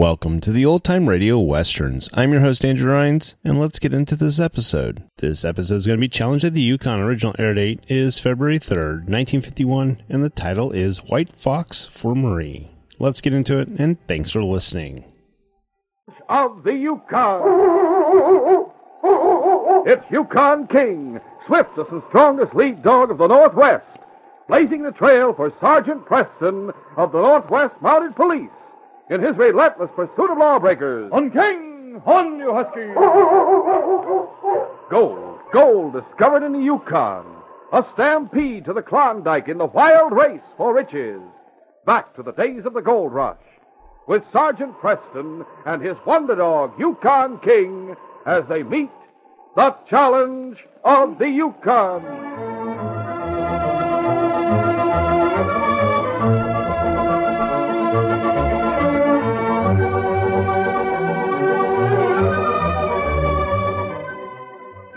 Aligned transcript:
Welcome 0.00 0.40
to 0.40 0.50
the 0.50 0.64
Old 0.64 0.82
Time 0.82 1.10
Radio 1.10 1.38
Westerns. 1.38 2.08
I'm 2.14 2.32
your 2.32 2.40
host, 2.40 2.64
Andrew 2.64 2.90
Rhynes, 2.90 3.34
and 3.44 3.60
let's 3.60 3.78
get 3.78 3.92
into 3.92 4.16
this 4.16 4.40
episode. 4.40 5.02
This 5.18 5.44
episode 5.44 5.74
is 5.74 5.86
going 5.86 5.98
to 5.98 6.00
be 6.00 6.08
Challenge 6.08 6.42
of 6.42 6.54
the 6.54 6.62
Yukon. 6.62 7.00
Original 7.00 7.34
air 7.38 7.52
date 7.52 7.84
is 7.86 8.18
February 8.18 8.58
3rd, 8.58 9.10
1951, 9.10 10.02
and 10.08 10.24
the 10.24 10.30
title 10.30 10.72
is 10.72 11.04
White 11.04 11.30
Fox 11.30 11.84
for 11.84 12.14
Marie. 12.14 12.70
Let's 12.98 13.20
get 13.20 13.34
into 13.34 13.58
it, 13.58 13.68
and 13.76 13.98
thanks 14.08 14.30
for 14.30 14.42
listening. 14.42 15.04
Of 16.30 16.62
the 16.64 16.72
Yukon. 16.72 17.42
It's 19.86 20.10
Yukon 20.10 20.66
King, 20.68 21.20
swiftest 21.44 21.90
and 21.90 22.02
strongest 22.08 22.54
lead 22.54 22.82
dog 22.82 23.10
of 23.10 23.18
the 23.18 23.28
Northwest, 23.28 23.84
blazing 24.48 24.82
the 24.82 24.92
trail 24.92 25.34
for 25.34 25.50
Sergeant 25.50 26.06
Preston 26.06 26.72
of 26.96 27.12
the 27.12 27.20
Northwest 27.20 27.74
Mounted 27.82 28.16
Police 28.16 28.48
in 29.10 29.20
his 29.20 29.36
relentless 29.36 29.90
pursuit 29.94 30.30
of 30.30 30.38
lawbreakers. 30.38 31.10
On 31.12 31.30
King! 31.30 32.00
On, 32.06 32.38
you 32.38 32.54
husky! 32.54 32.86
Gold, 34.88 35.40
gold 35.52 35.92
discovered 35.92 36.44
in 36.44 36.52
the 36.52 36.60
Yukon. 36.60 37.26
A 37.72 37.82
stampede 37.82 38.64
to 38.64 38.72
the 38.72 38.82
Klondike 38.82 39.48
in 39.48 39.58
the 39.58 39.66
wild 39.66 40.12
race 40.12 40.40
for 40.56 40.74
riches. 40.74 41.20
Back 41.84 42.14
to 42.14 42.22
the 42.22 42.32
days 42.32 42.64
of 42.66 42.72
the 42.72 42.80
gold 42.80 43.12
rush. 43.12 43.36
With 44.06 44.28
Sergeant 44.30 44.78
Preston 44.78 45.44
and 45.66 45.82
his 45.82 45.96
wonder 46.06 46.36
dog, 46.36 46.72
Yukon 46.78 47.38
King, 47.40 47.96
as 48.26 48.44
they 48.48 48.62
meet 48.62 48.90
the 49.56 49.74
challenge 49.88 50.66
of 50.84 51.18
the 51.18 51.28
Yukon. 51.28 52.49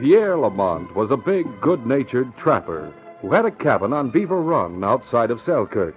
Pierre 0.04 0.38
Lamont 0.38 0.94
was 0.98 1.12
a 1.12 1.16
big, 1.16 1.48
good 1.62 1.88
natured 1.88 2.30
trapper 2.36 2.94
who 3.22 3.32
had 3.32 3.46
a 3.46 3.52
cabin 3.52 3.94
on 3.94 4.10
Beaver 4.10 4.42
Run 4.42 4.84
outside 4.84 5.32
of 5.32 5.40
Selkirk. 5.46 5.96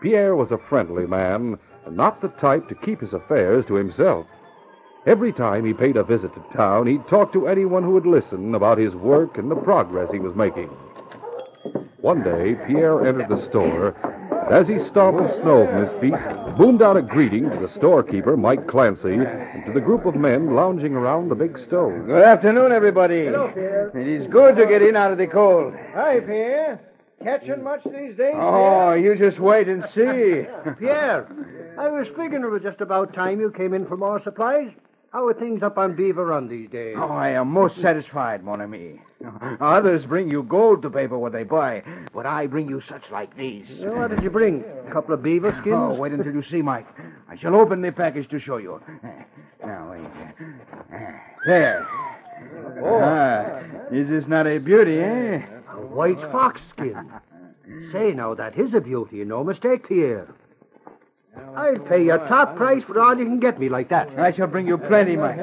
Pierre 0.00 0.34
was 0.34 0.50
a 0.50 0.68
friendly 0.70 1.06
man 1.06 1.58
and 1.84 1.94
not 1.94 2.22
the 2.22 2.28
type 2.40 2.66
to 2.70 2.74
keep 2.74 2.98
his 2.98 3.12
affairs 3.12 3.66
to 3.66 3.74
himself. 3.74 4.24
Every 5.04 5.34
time 5.34 5.66
he 5.66 5.74
paid 5.74 5.98
a 5.98 6.02
visit 6.02 6.32
to 6.32 6.56
town, 6.56 6.86
he'd 6.86 7.06
talk 7.08 7.30
to 7.34 7.46
anyone 7.46 7.82
who 7.82 7.90
would 7.90 8.06
listen 8.06 8.54
about 8.54 8.78
his 8.78 8.94
work 8.94 9.36
and 9.36 9.50
the 9.50 9.54
progress 9.54 10.08
he 10.10 10.18
was 10.18 10.34
making. 10.34 10.70
One 11.98 12.22
day, 12.22 12.56
Pierre 12.66 13.06
entered 13.06 13.28
the 13.28 13.46
store. 13.50 13.94
As 14.50 14.66
he 14.66 14.84
stomped 14.88 15.22
the 15.22 15.42
snow 15.42 15.64
from 15.64 15.86
his 15.86 16.00
feet, 16.00 16.56
boomed 16.56 16.82
out 16.82 16.96
a 16.96 17.02
greeting 17.02 17.48
to 17.48 17.56
the 17.56 17.72
storekeeper, 17.76 18.36
Mike 18.36 18.66
Clancy, 18.66 19.14
and 19.14 19.64
to 19.64 19.72
the 19.72 19.80
group 19.80 20.06
of 20.06 20.16
men 20.16 20.56
lounging 20.56 20.94
around 20.94 21.28
the 21.28 21.36
big 21.36 21.56
stove. 21.66 22.06
Good 22.06 22.24
afternoon, 22.24 22.72
everybody. 22.72 23.26
Hello, 23.26 23.52
Pierre. 23.54 23.92
It 23.94 24.08
is 24.08 24.26
good 24.26 24.56
to 24.56 24.66
get 24.66 24.82
in 24.82 24.96
out 24.96 25.12
of 25.12 25.18
the 25.18 25.28
cold. 25.28 25.74
Hi, 25.94 26.18
Pierre. 26.18 26.80
Catching 27.22 27.62
much 27.62 27.84
these 27.84 28.16
days? 28.16 28.34
Oh, 28.34 28.94
you 28.94 29.14
just 29.16 29.38
wait 29.38 29.68
and 29.68 29.84
see. 29.94 30.02
Pierre? 30.02 30.76
Pierre, 30.80 31.28
I 31.78 31.88
was 31.88 32.08
figuring 32.08 32.42
it 32.42 32.50
was 32.50 32.62
just 32.62 32.80
about 32.80 33.14
time 33.14 33.38
you 33.38 33.52
came 33.52 33.72
in 33.72 33.86
for 33.86 33.96
more 33.96 34.20
supplies. 34.24 34.72
How 35.12 35.26
are 35.26 35.34
things 35.34 35.60
up 35.64 35.76
on 35.76 35.96
Beaver 35.96 36.26
Run 36.26 36.46
these 36.46 36.70
days? 36.70 36.94
Oh, 36.96 37.08
I 37.08 37.30
am 37.30 37.48
most 37.48 37.80
satisfied, 37.80 38.44
mon 38.44 38.60
ami. 38.60 39.00
Others 39.60 40.06
bring 40.06 40.30
you 40.30 40.44
gold 40.44 40.82
to 40.82 40.90
pay 40.90 41.08
for 41.08 41.18
what 41.18 41.32
they 41.32 41.42
buy, 41.42 41.82
but 42.14 42.26
I 42.26 42.46
bring 42.46 42.68
you 42.68 42.80
such 42.88 43.02
like 43.10 43.36
these. 43.36 43.66
Well, 43.80 43.96
what 43.96 44.10
did 44.10 44.22
you 44.22 44.30
bring? 44.30 44.64
A 44.88 44.92
couple 44.92 45.12
of 45.12 45.20
beaver 45.20 45.50
skins? 45.60 45.74
Oh, 45.76 45.94
wait 45.94 46.12
until 46.12 46.32
you 46.32 46.44
see, 46.48 46.62
Mike. 46.62 46.86
I 47.28 47.36
shall 47.36 47.56
open 47.56 47.82
the 47.82 47.90
package 47.90 48.28
to 48.30 48.38
show 48.38 48.58
you. 48.58 48.80
Now, 49.64 49.90
wait. 49.90 50.06
There. 51.44 51.88
Oh. 52.80 53.00
Ah, 53.02 53.92
is 53.92 54.08
this 54.08 54.28
not 54.28 54.46
a 54.46 54.58
beauty, 54.58 55.00
eh? 55.00 55.42
A 55.72 55.86
white 55.88 56.20
fox 56.30 56.60
skin. 56.72 57.10
Say, 57.92 58.12
now, 58.12 58.34
that 58.34 58.56
is 58.56 58.72
a 58.74 58.80
beauty, 58.80 59.24
no 59.24 59.42
mistake, 59.42 59.88
Pierre. 59.88 60.28
I'd 61.56 61.86
pay 61.86 62.04
you 62.04 62.14
a 62.14 62.18
top 62.28 62.56
price 62.56 62.82
for 62.84 63.00
all 63.00 63.18
you 63.18 63.24
can 63.24 63.40
get 63.40 63.58
me 63.58 63.68
like 63.68 63.88
that. 63.90 64.08
I 64.18 64.32
shall 64.32 64.46
bring 64.46 64.66
you 64.66 64.78
plenty, 64.78 65.16
Mike. 65.16 65.38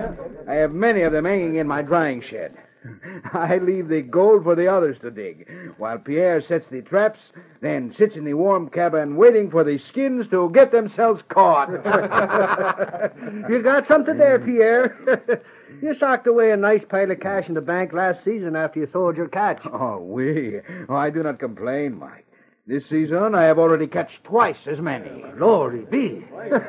I 0.47 0.55
have 0.55 0.71
many 0.71 1.01
of 1.01 1.11
them 1.13 1.25
hanging 1.25 1.55
in 1.55 1.67
my 1.67 1.81
drying 1.81 2.21
shed. 2.21 2.57
I 3.33 3.57
leave 3.57 3.87
the 3.87 4.01
gold 4.01 4.43
for 4.43 4.55
the 4.55 4.67
others 4.67 4.97
to 5.01 5.11
dig, 5.11 5.47
while 5.77 5.97
Pierre 5.97 6.41
sets 6.41 6.65
the 6.69 6.81
traps, 6.81 7.19
then 7.61 7.93
sits 7.97 8.15
in 8.15 8.25
the 8.25 8.33
warm 8.33 8.69
cabin 8.69 9.15
waiting 9.15 9.49
for 9.49 9.63
the 9.63 9.79
skins 9.89 10.27
to 10.29 10.49
get 10.53 10.71
themselves 10.71 11.21
caught. 11.29 11.69
you 13.49 13.61
got 13.61 13.87
something 13.87 14.17
there, 14.17 14.39
Pierre. 14.39 15.41
you 15.81 15.95
socked 15.95 16.27
away 16.27 16.51
a 16.51 16.57
nice 16.57 16.83
pile 16.87 17.11
of 17.11 17.19
cash 17.19 17.47
in 17.47 17.55
the 17.55 17.61
bank 17.61 17.93
last 17.93 18.23
season 18.23 18.55
after 18.55 18.79
you 18.79 18.89
sold 18.91 19.17
your 19.17 19.27
catch. 19.27 19.61
Oh, 19.65 19.99
we. 19.99 20.59
Oh, 20.89 20.95
I 20.95 21.09
do 21.09 21.23
not 21.23 21.39
complain, 21.39 21.97
Mike. 21.97 22.26
This 22.67 22.83
season, 22.89 23.33
I 23.33 23.43
have 23.43 23.59
already 23.59 23.87
catched 23.87 24.25
twice 24.25 24.57
as 24.65 24.81
many. 24.81 25.23
Glory 25.37 25.85
be. 25.85 26.25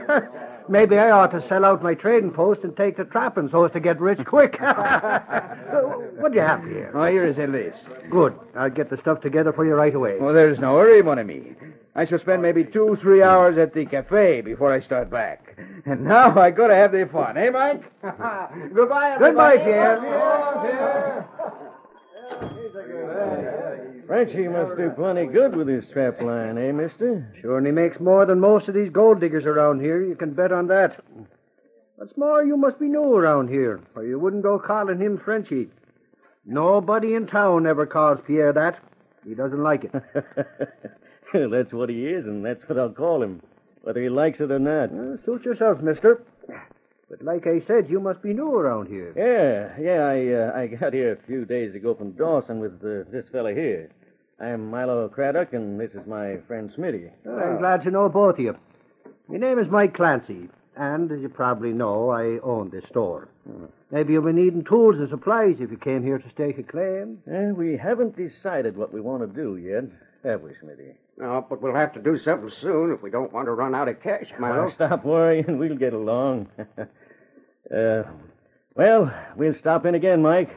Maybe 0.68 0.96
I 0.96 1.10
ought 1.10 1.32
to 1.32 1.44
sell 1.48 1.64
out 1.64 1.82
my 1.82 1.94
trading 1.94 2.30
post 2.30 2.60
and 2.62 2.76
take 2.76 2.98
to 2.98 3.04
trapping 3.04 3.48
so 3.50 3.64
as 3.64 3.72
to 3.72 3.80
get 3.80 4.00
rich 4.00 4.20
quick. 4.24 4.56
what 4.60 6.30
do 6.30 6.34
you 6.34 6.40
have 6.40 6.62
here? 6.62 6.92
Oh, 6.94 7.04
here 7.06 7.24
is 7.24 7.36
a 7.38 7.48
list. 7.48 7.78
Good. 8.10 8.32
I'll 8.56 8.70
get 8.70 8.90
the 8.90 8.98
stuff 8.98 9.20
together 9.22 9.52
for 9.52 9.66
you 9.66 9.74
right 9.74 9.92
away. 9.92 10.18
Oh, 10.20 10.32
there's 10.32 10.60
no 10.60 10.76
hurry, 10.76 11.02
mon 11.02 11.18
ami. 11.18 11.56
I 11.96 12.06
shall 12.06 12.20
spend 12.20 12.42
maybe 12.42 12.62
two, 12.62 12.96
three 13.02 13.24
hours 13.24 13.58
at 13.58 13.74
the 13.74 13.84
cafe 13.84 14.40
before 14.40 14.72
I 14.72 14.80
start 14.82 15.10
back. 15.10 15.58
And 15.84 16.04
now 16.04 16.38
I 16.38 16.52
gotta 16.52 16.76
have 16.76 16.92
the 16.92 17.08
fun, 17.12 17.36
eh, 17.36 17.50
Mike? 17.50 17.82
Goodbye, 18.72 19.14
everybody. 19.16 19.18
Goodbye, 19.18 19.56
Pierre. 19.56 21.26
Frenchie 24.06 24.48
must 24.48 24.76
do 24.76 24.90
plenty 24.96 25.26
good 25.26 25.54
with 25.54 25.68
his 25.68 25.84
trap 25.92 26.20
line, 26.20 26.56
eh, 26.56 26.72
mister? 26.72 27.30
Sure, 27.40 27.58
and 27.58 27.66
he 27.66 27.72
makes 27.72 28.00
more 28.00 28.24
than 28.24 28.40
most 28.40 28.66
of 28.66 28.74
these 28.74 28.90
gold 28.90 29.20
diggers 29.20 29.44
around 29.44 29.80
here. 29.80 30.02
You 30.02 30.14
can 30.14 30.32
bet 30.32 30.50
on 30.50 30.66
that. 30.68 30.96
What's 31.96 32.16
more, 32.16 32.42
you 32.42 32.56
must 32.56 32.78
be 32.78 32.86
new 32.86 33.14
around 33.14 33.48
here, 33.48 33.80
or 33.94 34.04
you 34.04 34.18
wouldn't 34.18 34.42
go 34.44 34.58
calling 34.58 34.98
him 34.98 35.20
Frenchie. 35.22 35.68
Nobody 36.46 37.14
in 37.14 37.26
town 37.26 37.66
ever 37.66 37.84
calls 37.86 38.20
Pierre 38.26 38.52
that. 38.54 38.78
He 39.26 39.34
doesn't 39.34 39.62
like 39.62 39.84
it. 39.84 39.92
that's 41.34 41.72
what 41.72 41.90
he 41.90 42.06
is, 42.06 42.24
and 42.24 42.44
that's 42.44 42.66
what 42.66 42.78
I'll 42.78 42.88
call 42.88 43.22
him, 43.22 43.42
whether 43.82 44.02
he 44.02 44.08
likes 44.08 44.40
it 44.40 44.50
or 44.50 44.58
not. 44.58 44.90
Well, 44.90 45.18
suit 45.26 45.44
yourself, 45.44 45.82
mister. 45.82 46.22
But 47.10 47.22
like 47.22 47.46
I 47.46 47.62
said, 47.66 47.88
you 47.88 48.00
must 48.00 48.22
be 48.22 48.34
new 48.34 48.54
around 48.54 48.88
here. 48.88 49.14
Yeah, 49.16 49.82
yeah, 49.82 50.04
I 50.04 50.58
uh, 50.58 50.62
I 50.62 50.66
got 50.66 50.92
here 50.92 51.12
a 51.12 51.26
few 51.26 51.46
days 51.46 51.74
ago 51.74 51.94
from 51.94 52.12
Dawson 52.12 52.60
with 52.60 52.74
uh, 52.84 53.10
this 53.10 53.24
fella 53.32 53.54
here. 53.54 53.90
I'm 54.38 54.70
Milo 54.70 55.08
Craddock, 55.08 55.54
and 55.54 55.80
this 55.80 55.90
is 55.92 56.06
my 56.06 56.36
friend 56.46 56.70
Smitty. 56.76 57.10
Well, 57.24 57.38
I'm 57.38 57.58
glad 57.58 57.82
to 57.84 57.90
know 57.90 58.08
both 58.08 58.34
of 58.34 58.40
you. 58.40 58.56
My 59.26 59.38
name 59.38 59.58
is 59.58 59.68
Mike 59.70 59.94
Clancy, 59.94 60.48
and 60.76 61.10
as 61.10 61.20
you 61.20 61.30
probably 61.30 61.72
know, 61.72 62.10
I 62.10 62.38
own 62.46 62.70
this 62.70 62.84
store. 62.90 63.28
Maybe 63.90 64.12
you'll 64.12 64.26
be 64.26 64.32
needing 64.32 64.64
tools 64.64 64.96
and 64.98 65.08
supplies 65.08 65.56
if 65.60 65.70
you 65.70 65.78
came 65.78 66.02
here 66.02 66.18
to 66.18 66.30
stake 66.30 66.58
a 66.58 66.62
claim. 66.62 67.22
Eh, 67.30 67.52
we 67.52 67.76
haven't 67.78 68.16
decided 68.16 68.76
what 68.76 68.92
we 68.92 69.00
want 69.00 69.22
to 69.22 69.26
do 69.42 69.56
yet, 69.56 69.84
have 70.24 70.42
we, 70.42 70.50
Smitty? 70.50 70.94
No, 71.16 71.44
but 71.48 71.60
we'll 71.62 71.74
have 71.74 71.92
to 71.94 72.02
do 72.02 72.18
something 72.24 72.50
soon 72.60 72.92
if 72.92 73.02
we 73.02 73.10
don't 73.10 73.32
want 73.32 73.46
to 73.46 73.52
run 73.52 73.74
out 73.74 73.88
of 73.88 74.02
cash, 74.02 74.26
Milo. 74.38 74.64
Well, 74.64 74.72
stop 74.74 75.04
worrying. 75.04 75.44
We'll 75.58 75.76
get 75.76 75.92
along. 75.92 76.48
uh, 77.76 78.02
well, 78.74 79.12
we'll 79.36 79.56
stop 79.58 79.86
in 79.86 79.94
again, 79.94 80.22
Mike. 80.22 80.50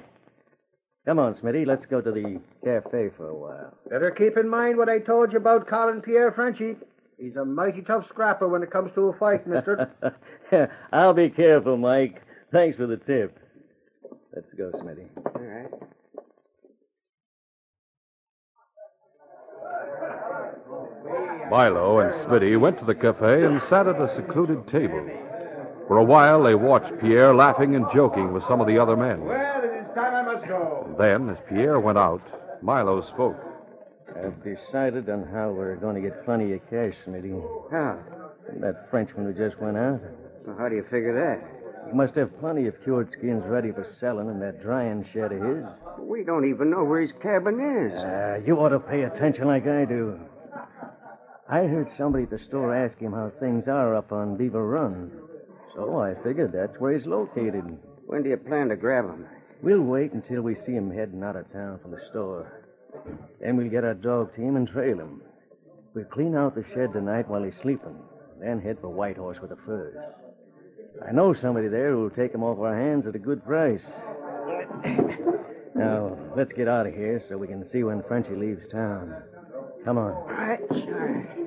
Come 1.05 1.17
on, 1.17 1.33
Smitty. 1.35 1.65
Let's 1.65 1.85
go 1.87 1.99
to 2.01 2.11
the 2.11 2.39
cafe 2.63 3.09
for 3.17 3.29
a 3.29 3.35
while. 3.35 3.73
Better 3.89 4.11
keep 4.11 4.37
in 4.37 4.47
mind 4.47 4.77
what 4.77 4.89
I 4.89 4.99
told 4.99 5.31
you 5.31 5.39
about 5.39 5.67
calling 5.67 6.01
Pierre 6.01 6.31
Frenchy. 6.31 6.75
He's 7.17 7.35
a 7.35 7.45
mighty 7.45 7.81
tough 7.81 8.05
scrapper 8.09 8.47
when 8.47 8.61
it 8.63 8.71
comes 8.71 8.91
to 8.95 9.09
a 9.09 9.13
fight, 9.17 9.45
mister. 9.47 9.89
I'll 10.91 11.13
be 11.13 11.29
careful, 11.29 11.77
Mike. 11.77 12.21
Thanks 12.51 12.77
for 12.77 12.87
the 12.87 12.97
tip. 12.97 13.37
Let's 14.35 14.47
go, 14.57 14.71
Smitty. 14.75 15.07
All 15.35 15.41
right. 15.41 15.71
Milo 21.51 21.99
and 21.99 22.13
Smitty 22.25 22.57
went 22.57 22.79
to 22.79 22.85
the 22.85 22.95
cafe 22.95 23.43
and 23.43 23.61
sat 23.69 23.85
at 23.85 23.99
a 23.99 24.15
secluded 24.15 24.65
table. 24.69 25.05
For 25.85 25.97
a 25.97 26.03
while, 26.03 26.41
they 26.41 26.55
watched 26.55 27.01
Pierre 27.01 27.35
laughing 27.35 27.75
and 27.75 27.85
joking 27.93 28.31
with 28.31 28.43
some 28.47 28.61
of 28.61 28.67
the 28.67 28.79
other 28.79 28.95
men. 28.95 29.25
Well, 29.25 29.61
it 29.61 29.67
is 29.67 29.93
time 29.93 30.15
I 30.15 30.33
must 30.33 30.47
go. 30.47 30.95
Then, 30.97 31.29
as 31.29 31.35
Pierre 31.49 31.81
went 31.81 31.97
out, 31.97 32.21
Milo 32.61 33.05
spoke. 33.13 33.35
I've 34.15 34.41
decided 34.41 35.09
on 35.09 35.27
how 35.27 35.51
we're 35.51 35.75
going 35.75 35.95
to 35.95 36.01
get 36.01 36.23
plenty 36.23 36.53
of 36.53 36.61
cash, 36.69 36.93
Smitty. 37.05 37.35
How? 37.69 37.99
From 38.47 38.61
that 38.61 38.89
Frenchman 38.89 39.25
who 39.25 39.33
just 39.33 39.61
went 39.61 39.75
out. 39.75 39.99
Well, 40.47 40.55
how 40.57 40.69
do 40.69 40.75
you 40.77 40.83
figure 40.83 41.13
that? 41.19 41.89
He 41.91 41.93
must 41.93 42.15
have 42.15 42.31
plenty 42.39 42.67
of 42.67 42.81
cured 42.85 43.09
skins 43.17 43.43
ready 43.45 43.73
for 43.73 43.85
selling 43.99 44.29
in 44.29 44.39
that 44.39 44.61
drying 44.61 45.05
shed 45.11 45.33
of 45.33 45.41
his. 45.41 45.65
We 45.99 46.23
don't 46.23 46.45
even 46.45 46.69
know 46.69 46.85
where 46.85 47.01
his 47.01 47.11
cabin 47.21 47.59
is. 47.59 47.91
Uh, 47.91 48.39
you 48.47 48.55
ought 48.55 48.69
to 48.69 48.79
pay 48.79 49.01
attention 49.01 49.47
like 49.47 49.67
I 49.67 49.83
do. 49.83 50.17
I 51.51 51.67
heard 51.67 51.91
somebody 51.97 52.23
at 52.23 52.29
the 52.29 52.39
store 52.47 52.73
ask 52.73 52.97
him 52.97 53.11
how 53.11 53.29
things 53.41 53.67
are 53.67 53.93
up 53.93 54.13
on 54.13 54.37
Beaver 54.37 54.65
Run. 54.65 55.11
So 55.75 55.99
I 55.99 56.13
figured 56.23 56.53
that's 56.53 56.79
where 56.79 56.97
he's 56.97 57.05
located. 57.05 57.77
When 58.05 58.23
do 58.23 58.29
you 58.29 58.37
plan 58.37 58.69
to 58.69 58.77
grab 58.77 59.03
him? 59.03 59.25
We'll 59.61 59.81
wait 59.81 60.13
until 60.13 60.43
we 60.43 60.55
see 60.65 60.71
him 60.71 60.89
heading 60.89 61.21
out 61.23 61.35
of 61.35 61.51
town 61.51 61.79
from 61.81 61.91
the 61.91 61.99
store. 62.09 62.63
Then 63.41 63.57
we'll 63.57 63.69
get 63.69 63.83
our 63.83 63.93
dog 63.93 64.33
team 64.33 64.55
and 64.55 64.65
trail 64.65 64.97
him. 64.97 65.21
We'll 65.93 66.05
clean 66.05 66.37
out 66.37 66.55
the 66.55 66.63
shed 66.73 66.93
tonight 66.93 67.27
while 67.27 67.43
he's 67.43 67.61
sleeping, 67.61 67.97
then 68.39 68.61
head 68.61 68.77
for 68.79 68.87
Whitehorse 68.87 69.41
with 69.41 69.49
the 69.49 69.57
furs. 69.65 69.97
I 71.05 71.11
know 71.11 71.33
somebody 71.41 71.67
there 71.67 71.91
who'll 71.91 72.11
take 72.11 72.33
him 72.33 72.43
off 72.43 72.59
our 72.59 72.77
hands 72.77 73.05
at 73.07 73.15
a 73.15 73.19
good 73.19 73.43
price. 73.43 73.83
now, 75.75 76.17
let's 76.37 76.53
get 76.53 76.69
out 76.69 76.87
of 76.87 76.93
here 76.93 77.21
so 77.27 77.37
we 77.37 77.47
can 77.47 77.69
see 77.71 77.83
when 77.83 78.03
Frenchy 78.03 78.35
leaves 78.35 78.63
town. 78.71 79.13
Come 79.83 79.97
on. 79.97 80.11
All 80.11 80.27
right, 80.27 80.59
sure. 80.69 81.40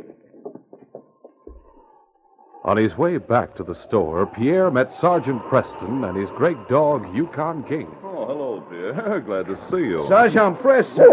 On 2.64 2.78
his 2.78 2.96
way 2.96 3.18
back 3.18 3.54
to 3.56 3.62
the 3.62 3.74
store, 3.86 4.24
Pierre 4.24 4.70
met 4.70 4.88
Sergeant 4.98 5.42
Preston 5.50 6.04
and 6.04 6.16
his 6.16 6.30
great 6.36 6.56
dog, 6.68 7.04
Yukon 7.14 7.62
King. 7.68 7.88
Oh, 8.02 8.24
hello, 8.26 8.64
Pierre. 8.70 9.20
Glad 9.26 9.46
to 9.46 9.56
see 9.70 9.84
you. 9.84 10.06
Sergeant 10.08 10.60
Preston 10.62 11.04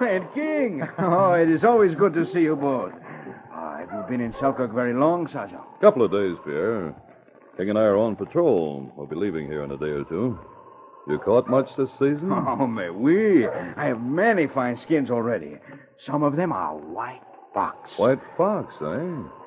and 0.00 0.24
King. 0.34 0.82
Oh, 0.98 1.32
it 1.32 1.48
is 1.48 1.64
always 1.64 1.94
good 1.94 2.12
to 2.14 2.26
see 2.34 2.40
you 2.40 2.54
both. 2.54 2.92
Ah, 3.52 3.78
have 3.78 3.88
you 3.90 4.04
been 4.10 4.20
in 4.20 4.34
Selkirk 4.40 4.74
very 4.74 4.92
long, 4.92 5.26
Sergeant? 5.32 5.62
Couple 5.80 6.04
of 6.04 6.10
days, 6.12 6.36
Pierre. 6.44 6.94
King 7.56 7.70
and 7.70 7.78
I 7.78 7.82
are 7.82 7.96
on 7.96 8.14
patrol. 8.14 8.92
We'll 8.94 9.06
be 9.06 9.16
leaving 9.16 9.46
here 9.46 9.64
in 9.64 9.70
a 9.70 9.78
day 9.78 9.86
or 9.86 10.04
two. 10.04 10.38
You 11.08 11.18
caught 11.18 11.48
much 11.48 11.66
this 11.78 11.88
season? 11.98 12.30
Oh, 12.46 12.66
mais 12.66 12.90
oui. 12.92 13.46
I 13.76 13.86
have 13.86 14.02
many 14.02 14.46
fine 14.48 14.78
skins 14.84 15.08
already. 15.10 15.56
Some 16.06 16.22
of 16.22 16.36
them 16.36 16.52
are 16.52 16.76
white 16.76 17.22
fox. 17.54 17.88
White 17.96 18.20
fox, 18.36 18.74
eh? 18.82 19.39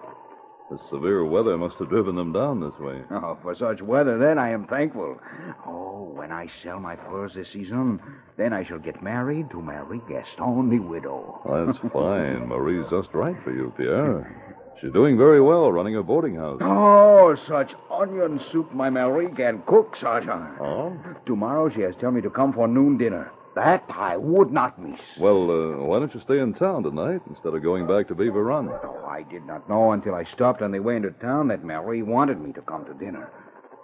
The 0.73 0.79
severe 0.89 1.23
weather 1.23 1.55
must 1.55 1.75
have 1.75 1.89
driven 1.89 2.15
them 2.15 2.33
down 2.33 2.59
this 2.59 2.73
way. 2.79 3.03
Oh, 3.11 3.37
for 3.43 3.55
such 3.55 3.79
weather, 3.83 4.17
then, 4.17 4.39
I 4.39 4.49
am 4.49 4.65
thankful. 4.65 5.19
Oh, 5.67 6.11
when 6.15 6.31
I 6.31 6.47
sell 6.63 6.79
my 6.79 6.95
furs 6.95 7.31
this 7.35 7.45
season, 7.53 7.99
then 8.37 8.53
I 8.53 8.65
shall 8.65 8.79
get 8.79 9.03
married 9.03 9.51
to 9.51 9.61
Marie 9.61 10.01
Gaston, 10.09 10.71
the 10.71 10.79
widow. 10.79 11.41
That's 11.45 11.77
fine. 11.93 12.47
Marie's 12.47 12.89
just 12.89 13.09
right 13.13 13.35
for 13.43 13.51
you, 13.53 13.71
Pierre. 13.77 14.65
She's 14.81 14.91
doing 14.93 15.15
very 15.15 15.39
well 15.41 15.71
running 15.71 15.95
a 15.95 16.01
boarding 16.01 16.37
house. 16.37 16.59
Oh, 16.63 17.35
such 17.47 17.69
onion 17.91 18.41
soup 18.51 18.73
my 18.73 18.89
Marie 18.89 19.29
can 19.35 19.61
cook, 19.67 19.95
Sergeant. 20.01 20.59
Oh? 20.59 20.97
Tomorrow 21.27 21.69
she 21.69 21.81
has 21.81 21.93
told 22.01 22.15
me 22.15 22.21
to 22.21 22.31
come 22.31 22.51
for 22.51 22.67
noon 22.67 22.97
dinner. 22.97 23.29
That 23.55 23.83
I 23.89 24.17
would 24.17 24.51
not 24.51 24.79
miss. 24.81 24.99
Well, 25.19 25.43
uh, 25.51 25.85
why 25.85 25.99
don't 25.99 26.13
you 26.13 26.21
stay 26.21 26.39
in 26.39 26.53
town 26.55 26.83
tonight 26.83 27.21
instead 27.29 27.53
of 27.53 27.61
going 27.61 27.85
back 27.87 28.07
to 28.07 28.15
Beaver 28.15 28.43
Run? 28.43 28.67
Oh, 28.69 29.05
I 29.07 29.21
did 29.23 29.45
not 29.45 29.69
know 29.69 29.91
until 29.91 30.15
I 30.15 30.23
stopped 30.33 30.61
on 30.63 30.71
the 30.71 30.79
way 30.79 30.95
into 30.95 31.11
town 31.11 31.49
that 31.49 31.63
Marie 31.63 32.01
wanted 32.01 32.41
me 32.41 32.51
to 32.53 32.61
come 32.61 32.83
to 32.85 32.93
dinner. 32.95 33.29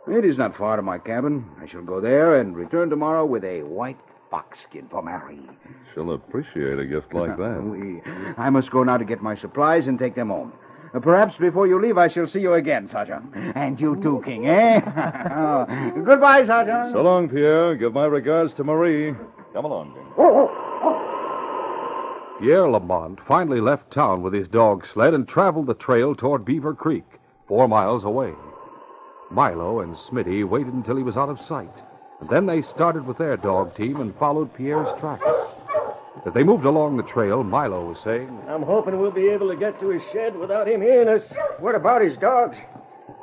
It 0.07 0.25
is 0.25 0.37
not 0.39 0.57
far 0.57 0.75
to 0.75 0.81
my 0.81 0.97
cabin. 0.97 1.45
I 1.61 1.67
shall 1.67 1.83
go 1.83 2.01
there 2.01 2.39
and 2.41 2.55
return 2.55 2.89
tomorrow 2.89 3.25
with 3.27 3.43
a 3.43 3.61
white 3.61 3.99
fox 4.31 4.57
skin 4.67 4.87
for 4.89 5.03
Marie. 5.03 5.47
She'll 5.93 6.13
appreciate 6.13 6.79
a 6.79 6.85
gift 6.87 7.13
like 7.13 7.37
that. 7.37 7.61
Oui. 7.63 8.01
I 8.37 8.49
must 8.49 8.71
go 8.71 8.83
now 8.83 8.97
to 8.97 9.05
get 9.05 9.21
my 9.21 9.37
supplies 9.37 9.83
and 9.85 9.99
take 9.99 10.15
them 10.15 10.29
home. 10.29 10.51
Perhaps 11.03 11.35
before 11.39 11.67
you 11.67 11.79
leave, 11.79 11.99
I 11.99 12.09
shall 12.11 12.25
see 12.27 12.39
you 12.39 12.53
again, 12.55 12.89
Sergeant. 12.91 13.23
And 13.55 13.79
you 13.79 14.01
too, 14.01 14.23
King, 14.25 14.47
eh? 14.47 14.79
Goodbye, 16.03 16.47
Sergeant. 16.47 16.93
So 16.93 17.03
long, 17.03 17.29
Pierre. 17.29 17.75
Give 17.75 17.93
my 17.93 18.05
regards 18.05 18.55
to 18.55 18.63
Marie. 18.63 19.13
Come 19.53 19.65
along, 19.65 19.93
King. 19.93 20.05
Pierre 22.39 22.69
Lamont 22.69 23.19
finally 23.27 23.59
left 23.59 23.91
town 23.91 24.21
with 24.21 24.33
his 24.33 24.47
dog 24.47 24.83
sled 24.93 25.13
and 25.13 25.27
traveled 25.27 25.67
the 25.67 25.73
trail 25.73 26.15
toward 26.15 26.45
Beaver 26.45 26.73
Creek, 26.73 27.05
four 27.47 27.67
miles 27.67 28.03
away. 28.05 28.33
Milo 29.31 29.81
and 29.81 29.95
Smitty 30.09 30.47
waited 30.47 30.73
until 30.73 30.95
he 30.95 31.03
was 31.03 31.17
out 31.17 31.29
of 31.29 31.37
sight, 31.47 31.73
and 32.21 32.29
then 32.29 32.45
they 32.45 32.63
started 32.73 33.05
with 33.05 33.17
their 33.17 33.37
dog 33.37 33.75
team 33.75 33.99
and 33.99 34.15
followed 34.17 34.53
Pierre's 34.55 34.87
tracks. 34.99 35.23
As 36.25 36.33
they 36.33 36.43
moved 36.43 36.65
along 36.65 36.97
the 36.97 37.03
trail, 37.03 37.43
Milo 37.43 37.85
was 37.85 37.97
saying, 38.03 38.29
I'm 38.47 38.63
hoping 38.63 38.99
we'll 38.99 39.11
be 39.11 39.29
able 39.29 39.49
to 39.49 39.55
get 39.55 39.79
to 39.79 39.89
his 39.89 40.01
shed 40.13 40.35
without 40.37 40.67
him 40.67 40.81
hearing 40.81 41.07
us. 41.07 41.21
What 41.59 41.75
about 41.75 42.01
his 42.01 42.17
dogs? 42.19 42.57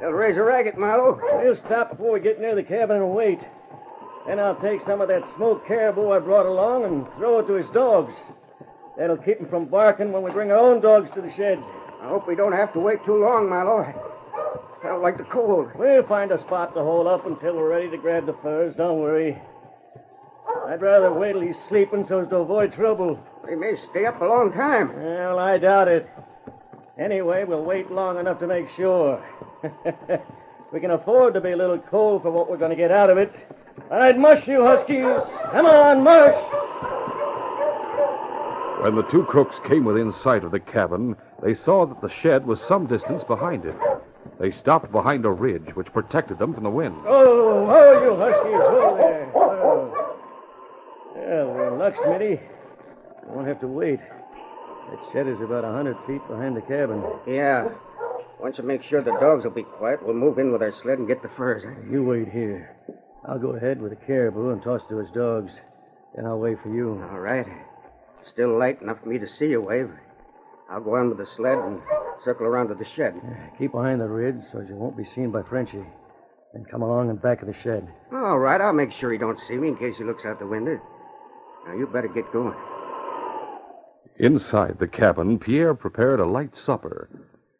They'll 0.01 0.11
raise 0.11 0.37
a 0.37 0.43
racket, 0.43 0.79
Milo. 0.79 1.19
We'll 1.43 1.57
stop 1.65 1.91
before 1.91 2.13
we 2.13 2.21
get 2.21 2.41
near 2.41 2.55
the 2.55 2.63
cabin 2.63 2.97
and 2.97 3.15
wait. 3.15 3.41
Then 4.27 4.41
I'll 4.41 4.61
take 4.61 4.81
some 4.87 5.01
of 5.01 5.09
that 5.09 5.23
smoked 5.37 5.67
caribou 5.69 6.11
I 6.11 6.19
brought 6.19 6.47
along 6.47 6.85
and 6.85 7.07
throw 7.17 7.39
it 7.39 7.47
to 7.47 7.55
his 7.55 7.67
dogs. 7.73 8.13
That'll 8.99 9.19
keep 9.19 9.39
him 9.39 9.49
from 9.49 9.67
barking 9.67 10.11
when 10.11 10.23
we 10.23 10.31
bring 10.31 10.51
our 10.51 10.59
own 10.59 10.81
dogs 10.81 11.09
to 11.15 11.21
the 11.21 11.31
shed. 11.37 11.59
I 12.03 12.09
hope 12.09 12.27
we 12.27 12.35
don't 12.35 12.53
have 12.53 12.73
to 12.73 12.81
wait 12.81 12.99
too 13.05 13.17
long, 13.17 13.49
Milo. 13.49 13.83
I 13.83 14.89
don't 14.89 15.03
like 15.03 15.19
the 15.19 15.25
cold. 15.25 15.69
We'll 15.77 16.07
find 16.07 16.33
a 16.33 16.41
spot 16.47 16.75
to 16.75 16.81
hold 16.83 17.07
up 17.07 17.27
until 17.27 17.57
we're 17.57 17.71
ready 17.71 17.91
to 17.91 17.99
grab 17.99 18.27
the 18.27 18.37
furs. 18.43 18.75
Don't 18.77 19.01
worry. 19.01 19.41
I'd 20.67 20.83
rather 20.83 21.13
wait 21.13 21.33
till 21.33 21.43
he's 21.43 21.57
sleeping 21.69 22.07
so 22.09 22.21
as 22.21 22.29
to 22.31 22.37
avoid 22.37 22.73
trouble. 22.73 23.19
He 23.49 23.55
may 23.55 23.75
stay 23.91 24.07
up 24.07 24.21
a 24.21 24.25
long 24.25 24.53
time. 24.53 24.95
Well, 24.97 25.39
I 25.39 25.59
doubt 25.59 25.89
it. 25.89 26.09
Anyway, 26.99 27.45
we'll 27.47 27.65
wait 27.65 27.91
long 27.91 28.19
enough 28.19 28.41
to 28.41 28.47
make 28.47 28.67
sure. 28.77 29.23
we 30.73 30.81
can 30.81 30.91
afford 30.91 31.35
to 31.35 31.41
be 31.41 31.53
a 31.53 31.57
little 31.57 31.79
cold 31.91 32.23
for 32.23 32.31
what 32.31 32.51
we're 32.51 32.57
going 32.57 32.71
to 32.71 32.77
get 32.77 32.91
out 32.91 33.11
of 33.11 33.19
it. 33.19 33.33
I'd 33.91 34.19
mush 34.19 34.47
you, 34.47 34.65
Huskies. 34.65 35.23
Come 35.53 35.67
on, 35.67 36.03
mush. 36.03 36.35
When 38.83 38.95
the 38.95 39.11
two 39.11 39.25
crooks 39.25 39.57
came 39.69 39.85
within 39.85 40.13
sight 40.23 40.45
of 40.45 40.53
the 40.53 40.61
cabin, 40.61 41.17
they 41.43 41.55
saw 41.65 41.87
that 41.87 42.01
the 42.01 42.11
shed 42.23 42.47
was 42.47 42.59
some 42.69 42.87
distance 42.87 43.23
behind 43.27 43.65
it. 43.65 43.75
They 44.39 44.53
stopped 44.61 44.93
behind 44.93 45.25
a 45.25 45.31
ridge 45.31 45.75
which 45.75 45.93
protected 45.93 46.39
them 46.39 46.53
from 46.53 46.65
the 46.65 46.71
wind. 46.71 46.95
Oh, 47.07 47.67
oh, 47.69 48.03
you 48.05 48.17
Huskies. 48.17 48.61
Oh, 48.63 48.97
there. 48.99 49.33
Oh. 49.35 49.93
Well, 51.17 51.55
we're 51.55 51.73
in 51.73 51.79
luck, 51.79 51.95
Smitty. 52.05 52.41
We 53.29 53.35
won't 53.35 53.49
have 53.49 53.61
to 53.61 53.67
wait. 53.67 53.99
That 53.99 55.01
shed 55.13 55.27
is 55.27 55.41
about 55.43 55.65
a 55.65 55.73
hundred 55.73 55.97
feet 56.07 56.21
behind 56.29 56.57
the 56.57 56.61
cabin. 56.61 57.03
Yeah. 57.27 57.69
Once 58.39 58.59
you 58.59 58.65
make 58.65 58.83
sure 58.85 59.03
the 59.03 59.17
dogs 59.19 59.45
will 59.45 59.51
be 59.51 59.65
quiet, 59.65 60.01
we'll 60.05 60.15
move 60.15 60.39
in 60.39 60.53
with 60.53 60.63
our 60.63 60.73
sled 60.83 60.99
and 60.99 61.09
get 61.09 61.23
the 61.23 61.31
furs. 61.37 61.65
You 61.91 62.05
wait 62.05 62.29
here. 62.29 62.77
I'll 63.29 63.39
go 63.39 63.57
ahead 63.57 63.81
with 63.81 63.91
the 63.91 64.07
caribou 64.07 64.51
and 64.51 64.63
toss 64.63 64.83
to 64.89 64.99
his 64.99 65.11
dogs. 65.15 65.53
Then 66.15 66.27
I'll 66.27 66.39
wait 66.39 66.59
for 66.63 66.73
you. 66.73 67.03
All 67.11 67.21
right. 67.21 67.47
Still 68.33 68.59
light 68.59 68.81
enough 68.83 68.99
for 69.03 69.09
me 69.09 69.19
to 69.19 69.27
see 69.39 69.47
you, 69.47 69.61
Wave. 69.61 69.91
I'll 70.71 70.81
go 70.81 70.97
on 70.97 71.09
with 71.09 71.19
the 71.19 71.27
sled 71.37 71.59
and 71.59 71.81
circle 72.25 72.47
around 72.47 72.69
to 72.69 72.75
the 72.75 72.87
shed. 72.97 73.15
Keep 73.59 73.73
behind 73.73 74.01
the 74.01 74.09
ridge 74.09 74.37
so 74.53 74.61
as 74.61 74.69
you 74.69 74.75
won't 74.75 74.97
be 74.97 75.07
seen 75.15 75.31
by 75.31 75.43
Frenchy. 75.43 75.85
Then 76.53 76.65
come 76.71 76.83
along 76.83 77.11
in 77.11 77.17
back 77.17 77.43
of 77.43 77.49
the 77.49 77.55
shed. 77.63 77.87
All 78.13 78.39
right, 78.39 78.61
I'll 78.61 78.73
make 78.73 78.91
sure 78.99 79.13
he 79.13 79.19
don't 79.19 79.39
see 79.49 79.57
me 79.57 79.69
in 79.69 79.77
case 79.77 79.95
he 79.99 80.05
looks 80.05 80.25
out 80.25 80.39
the 80.39 80.47
window. 80.47 80.81
Now, 81.67 81.77
you 81.77 81.87
better 81.87 82.09
get 82.09 82.33
going. 82.33 82.57
Inside 84.19 84.79
the 84.79 84.89
cabin, 84.89 85.39
Pierre 85.39 85.75
prepared 85.75 86.21
a 86.21 86.27
light 86.27 86.51
supper. 86.65 87.09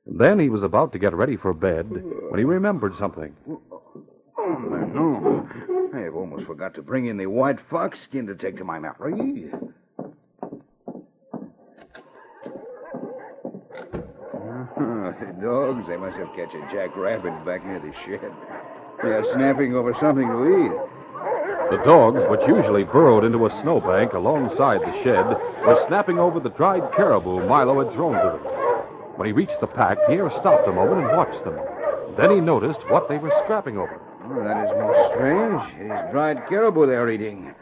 Then 0.07 0.39
he 0.39 0.49
was 0.49 0.63
about 0.63 0.93
to 0.93 0.99
get 0.99 1.15
ready 1.15 1.37
for 1.37 1.53
bed 1.53 1.91
when 1.91 2.39
he 2.39 2.45
remembered 2.45 2.95
something. 2.99 3.35
No. 4.47 5.49
I 5.95 6.01
have 6.01 6.15
almost 6.15 6.47
forgot 6.47 6.75
to 6.75 6.83
bring 6.83 7.07
in 7.07 7.17
the 7.17 7.27
white 7.27 7.59
fox 7.69 7.99
skin 8.09 8.27
to 8.27 8.35
take 8.35 8.57
to 8.59 8.65
my 8.65 8.79
Marie. 8.79 9.51
Oh, 14.79 15.15
the 15.19 15.33
dogs, 15.43 15.87
they 15.89 15.97
must 15.97 16.17
have 16.17 16.29
catch 16.37 16.55
a 16.55 16.61
jackrabbit 16.73 17.45
back 17.45 17.65
near 17.67 17.81
the 17.81 17.93
shed. 18.05 18.31
They 19.03 19.09
are 19.09 19.25
snapping 19.35 19.75
over 19.75 19.95
something 20.01 20.29
to 20.29 20.47
eat. 20.47 20.73
The 21.71 21.83
dogs, 21.85 22.21
which 22.31 22.47
usually 22.47 22.85
burrowed 22.85 23.25
into 23.25 23.47
a 23.47 23.61
snowbank 23.63 24.13
alongside 24.13 24.81
the 24.81 25.03
shed, 25.03 25.27
were 25.67 25.85
snapping 25.89 26.19
over 26.19 26.39
the 26.39 26.51
dried 26.51 26.83
caribou 26.95 27.47
Milo 27.49 27.85
had 27.85 27.93
thrown 27.95 28.15
to 28.15 28.39
them. 28.39 28.47
When 29.17 29.27
he 29.27 29.33
reached 29.33 29.59
the 29.61 29.67
pack, 29.67 29.99
Pierre 30.07 30.31
stopped 30.41 30.69
a 30.69 30.73
moment 30.73 31.07
and 31.07 31.17
watched 31.17 31.43
them. 31.45 31.59
Then 32.17 32.31
he 32.31 32.41
noticed 32.41 32.79
what 32.89 33.09
they 33.09 33.19
were 33.19 33.33
scrapping 33.45 33.77
over. 33.77 34.01
Oh, 34.29 34.43
that 34.43 34.65
is 34.65 34.71
most 34.79 35.15
strange. 35.15 35.63
It 35.81 35.87
is 35.87 36.13
dried 36.13 36.49
caribou 36.49 36.87
they're 36.87 37.09
eating. 37.11 37.55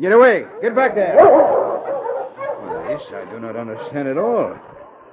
Get 0.00 0.12
away! 0.12 0.44
Get 0.60 0.74
back 0.74 0.94
there! 0.94 1.16
Well, 1.16 2.84
this 2.88 3.02
I 3.14 3.30
do 3.30 3.40
not 3.40 3.56
understand 3.56 4.08
at 4.08 4.18
all. 4.18 4.54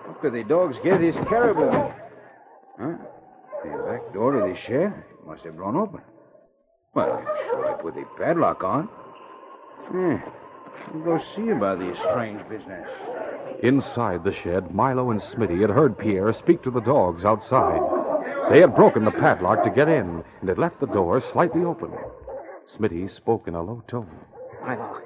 How 0.05 0.13
could 0.21 0.33
the 0.33 0.43
dogs 0.43 0.75
get 0.83 0.99
this 0.99 1.15
caribou? 1.29 1.69
Huh? 2.79 2.97
The 3.63 3.69
back 3.87 4.13
door 4.13 4.35
of 4.35 4.49
the 4.49 4.59
shed 4.67 4.93
must 5.25 5.43
have 5.43 5.55
blown 5.57 5.77
open. 5.77 6.01
Well, 6.93 7.13
I'm 7.13 7.25
sure 7.49 7.73
I 7.73 7.81
put 7.81 7.95
the 7.95 8.05
padlock 8.17 8.63
on. 8.63 8.89
Yeah. 9.93 10.21
We'll 10.93 11.03
go 11.03 11.23
see 11.35 11.49
about 11.49 11.79
this 11.79 11.97
strange 12.09 12.41
business. 12.49 12.87
Inside 13.63 14.23
the 14.23 14.33
shed, 14.43 14.73
Milo 14.73 15.11
and 15.11 15.21
Smitty 15.21 15.61
had 15.61 15.69
heard 15.69 15.97
Pierre 15.97 16.33
speak 16.33 16.63
to 16.63 16.71
the 16.71 16.81
dogs 16.81 17.25
outside. 17.25 17.96
They 18.49 18.61
had 18.61 18.75
broken 18.75 19.03
the 19.03 19.11
padlock 19.11 19.63
to 19.63 19.69
get 19.69 19.89
in 19.89 20.23
and 20.39 20.49
had 20.49 20.57
left 20.57 20.79
the 20.79 20.87
door 20.87 21.21
slightly 21.33 21.63
open. 21.63 21.91
Smitty 22.77 23.13
spoke 23.17 23.47
in 23.47 23.55
a 23.55 23.61
low 23.61 23.83
tone. 23.89 24.09
Milo, 24.61 25.01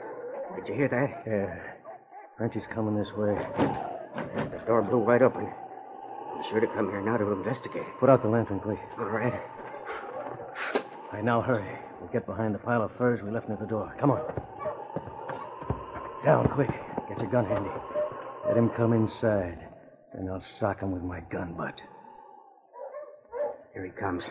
did 0.56 0.68
you 0.68 0.76
hear 0.76 0.88
that? 0.90 1.24
Yeah. 1.26 1.56
Frenchie's 2.38 2.64
coming 2.74 2.96
this 2.96 3.12
way. 3.18 3.36
The 4.52 4.62
door 4.68 4.82
blew 4.84 5.00
wide 5.00 5.22
open. 5.22 5.46
Be 5.46 6.50
sure 6.50 6.60
to 6.60 6.68
come 6.68 6.90
here 6.90 7.02
now 7.02 7.18
to 7.18 7.32
investigate. 7.32 7.84
Put 8.00 8.10
out 8.10 8.22
the 8.24 8.30
lantern, 8.30 8.60
please. 8.60 8.80
All 8.98 9.06
right. 9.06 9.34
All 9.34 11.14
right, 11.14 11.24
now 11.24 11.42
hurry. 11.42 11.78
We'll 12.00 12.12
get 12.12 12.26
behind 12.26 12.54
the 12.56 12.60
pile 12.60 12.84
of 12.84 12.92
furs 12.98 13.22
we 13.24 13.32
left 13.32 13.48
near 13.48 13.58
the 13.60 13.68
door. 13.68 13.96
Come 14.00 14.12
on. 14.12 14.22
Down, 16.26 16.48
quick. 16.50 16.70
Get 17.10 17.20
your 17.20 17.30
gun 17.32 17.46
handy. 17.46 17.70
Let 18.48 18.58
him 18.58 18.70
come 18.78 18.94
inside. 18.94 19.60
Then 20.14 20.30
I'll 20.30 20.44
sock 20.60 20.82
him 20.82 20.92
with 20.92 21.04
my 21.04 21.22
gun 21.32 21.54
butt. 21.54 21.76
Here 23.74 23.86
he 23.86 23.92
comes. 23.92 24.24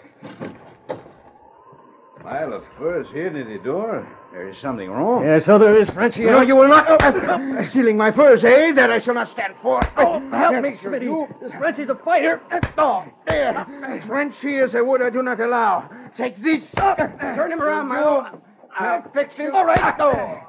Pile 2.23 2.53
of 2.53 2.63
furs 2.77 3.07
here 3.15 3.31
near 3.31 3.45
the 3.57 3.65
door. 3.65 4.07
There 4.33 4.49
is 4.49 4.57
something 4.61 4.91
wrong. 4.91 5.25
Yeah, 5.25 5.41
so 5.45 5.59
there 5.59 5.81
is, 5.81 5.89
Frenchie. 5.89 6.25
No, 6.27 6.43
you 6.43 6.55
will 6.55 6.69
not. 6.69 6.87
Uh, 7.03 7.71
stealing 7.71 7.97
my 7.97 8.13
furs, 8.13 8.45
eh? 8.45 8.73
That 8.75 8.91
I 8.91 9.01
shall 9.01 9.15
not 9.15 9.31
stand 9.31 9.55
for. 9.63 9.81
Oh, 9.97 10.21
help 10.31 10.63
me, 10.63 10.79
sir, 10.83 10.91
Smitty. 10.91 11.05
you- 11.05 11.27
This 11.41 11.51
Frenchie's 11.53 11.89
a 11.89 11.95
fighter. 11.95 12.41
Oh, 12.77 13.05
there. 13.27 13.65
Frenchy 14.07 14.57
is 14.57 14.75
a 14.75 14.85
word 14.85 15.01
I 15.01 15.09
do 15.09 15.23
not 15.23 15.41
allow. 15.41 15.89
Take 16.19 16.37
this. 16.43 16.61
Turn 16.77 17.51
him 17.53 17.63
around, 17.63 17.89
Milo. 17.89 18.43
I'll 18.79 19.03
fix 19.15 19.35
him. 19.35 19.55
All 19.55 19.65
right. 19.65 19.95
Oh. 19.99 20.41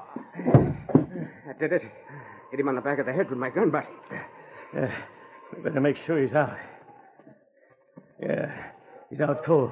I 1.50 1.54
did 1.58 1.72
it. 1.72 1.84
Hit 2.52 2.60
him 2.60 2.68
on 2.68 2.76
the 2.76 2.82
back 2.82 3.00
of 3.00 3.06
the 3.06 3.14
head 3.14 3.30
with 3.30 3.40
my 3.40 3.50
gun 3.50 3.70
butt. 3.72 3.88
Yeah, 4.76 4.92
we 5.56 5.64
better 5.64 5.80
make 5.80 5.96
sure 6.06 6.22
he's 6.22 6.34
out. 6.34 6.56
Yeah, 8.22 8.71
he's 9.12 9.20
out 9.20 9.46
cold. 9.46 9.72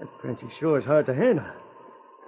That 0.00 0.08
Frenchy 0.20 0.48
sure 0.58 0.78
is 0.78 0.84
hard 0.84 1.06
to 1.06 1.14
handle. 1.14 1.46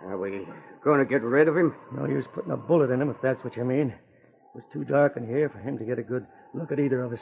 Are 0.04 0.18
we 0.18 0.46
going 0.82 0.98
to 0.98 1.04
get 1.04 1.22
rid 1.22 1.48
of 1.48 1.56
him? 1.56 1.74
No 1.94 2.06
use 2.06 2.24
putting 2.34 2.50
a 2.50 2.56
bullet 2.56 2.90
in 2.90 3.00
him, 3.00 3.10
if 3.10 3.16
that's 3.22 3.42
what 3.44 3.56
you 3.56 3.64
mean. 3.64 3.88
It 3.90 4.54
was 4.54 4.64
too 4.72 4.84
dark 4.84 5.16
in 5.16 5.26
here 5.26 5.48
for 5.48 5.58
him 5.58 5.78
to 5.78 5.84
get 5.84 5.98
a 5.98 6.02
good 6.02 6.26
look 6.54 6.72
at 6.72 6.80
either 6.80 7.02
of 7.02 7.12
us. 7.12 7.20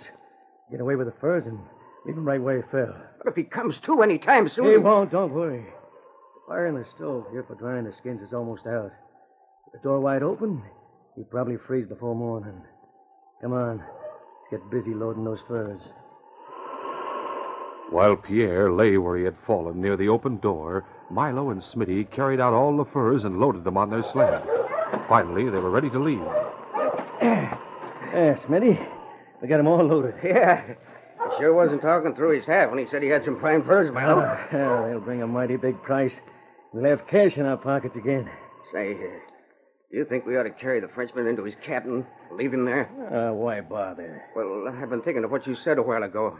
Get 0.71 0.81
away 0.81 0.97
with 0.97 1.07
the 1.07 1.15
furs 1.21 1.45
and 1.47 1.59
leave 2.07 2.17
him 2.17 2.25
right 2.25 2.41
where 2.41 2.63
he 2.63 2.71
fell. 2.71 2.95
But 3.19 3.29
if 3.29 3.37
he 3.37 3.45
comes 3.45 3.79
to 3.87 4.03
any 4.03 4.19
time 4.19 4.49
soon. 4.49 4.71
He 4.71 4.77
won't, 4.79 5.11
don't 5.11 5.33
worry. 5.33 5.63
The 5.63 6.41
fire 6.49 6.67
in 6.67 6.75
the 6.75 6.87
stove 6.97 7.27
here 7.31 7.45
for 7.47 7.55
drying 7.55 7.85
the 7.85 7.93
skins 8.01 8.23
is 8.23 8.33
almost 8.33 8.67
out. 8.67 8.91
With 9.67 9.81
the 9.81 9.89
door 9.89 10.01
wide 10.01 10.23
open, 10.23 10.63
he'll 11.15 11.25
probably 11.25 11.59
freeze 11.67 11.87
before 11.87 12.15
morning. 12.15 12.63
Come 13.43 13.53
on, 13.53 13.79
let's 13.79 14.51
get 14.51 14.71
busy 14.71 14.95
loading 14.95 15.25
those 15.25 15.39
furs. 15.47 15.81
While 17.91 18.17
Pierre 18.17 18.73
lay 18.73 18.97
where 18.99 19.17
he 19.19 19.25
had 19.25 19.37
fallen 19.47 19.81
near 19.81 19.97
the 19.97 20.09
open 20.09 20.39
door, 20.39 20.85
Milo 21.11 21.51
and 21.51 21.63
Smitty 21.63 22.11
carried 22.13 22.41
out 22.41 22.53
all 22.55 22.77
the 22.77 22.85
furs 22.93 23.25
and 23.25 23.41
loaded 23.41 23.65
them 23.65 23.77
on 23.77 23.91
their 23.91 24.05
sled. 24.13 24.43
Finally, 25.09 25.45
they 25.51 25.59
were 25.59 25.71
ready 25.71 25.91
to 25.91 25.99
leave. 25.99 26.21
Yeah, 28.13 28.35
Smitty, 28.49 28.77
We 29.41 29.47
got 29.47 29.59
them 29.59 29.69
all 29.69 29.85
loaded. 29.85 30.15
Yeah. 30.25 30.63
He 30.67 31.37
sure 31.39 31.55
wasn't 31.55 31.81
talking 31.83 32.15
through 32.17 32.39
his 32.39 32.47
hat 32.47 32.71
when 32.71 32.79
he 32.81 32.87
said 32.91 33.03
he 33.05 33.09
had 33.09 33.25
some 33.25 33.41
fine 33.41 33.63
furs, 33.63 33.93
Milo. 33.95 34.19
Ah, 34.21 34.47
yeah, 34.53 34.89
they'll 34.89 35.01
bring 35.01 35.23
a 35.23 35.27
mighty 35.29 35.57
big 35.57 35.81
price. 35.83 36.11
We'll 36.73 36.85
have 36.91 37.07
cash 37.09 37.37
in 37.37 37.47
our 37.47 37.57
pockets 37.57 37.95
again. 37.97 38.29
Say, 38.73 38.95
uh, 38.95 39.19
do 39.93 39.97
you 39.99 40.05
think 40.07 40.27
we 40.27 40.37
ought 40.37 40.43
to 40.45 40.51
carry 40.51 40.81
the 40.81 40.89
Frenchman 40.89 41.29
into 41.29 41.45
his 41.45 41.55
cabin, 41.65 42.05
leave 42.33 42.53
him 42.53 42.65
there? 42.65 42.89
Uh, 43.13 43.33
why 43.35 43.61
bother? 43.61 44.23
Well, 44.35 44.65
I've 44.83 44.91
been 44.91 45.03
thinking 45.03 45.23
of 45.23 45.31
what 45.31 45.47
you 45.47 45.55
said 45.63 45.79
a 45.79 45.83
while 45.83 46.03
ago. 46.03 46.37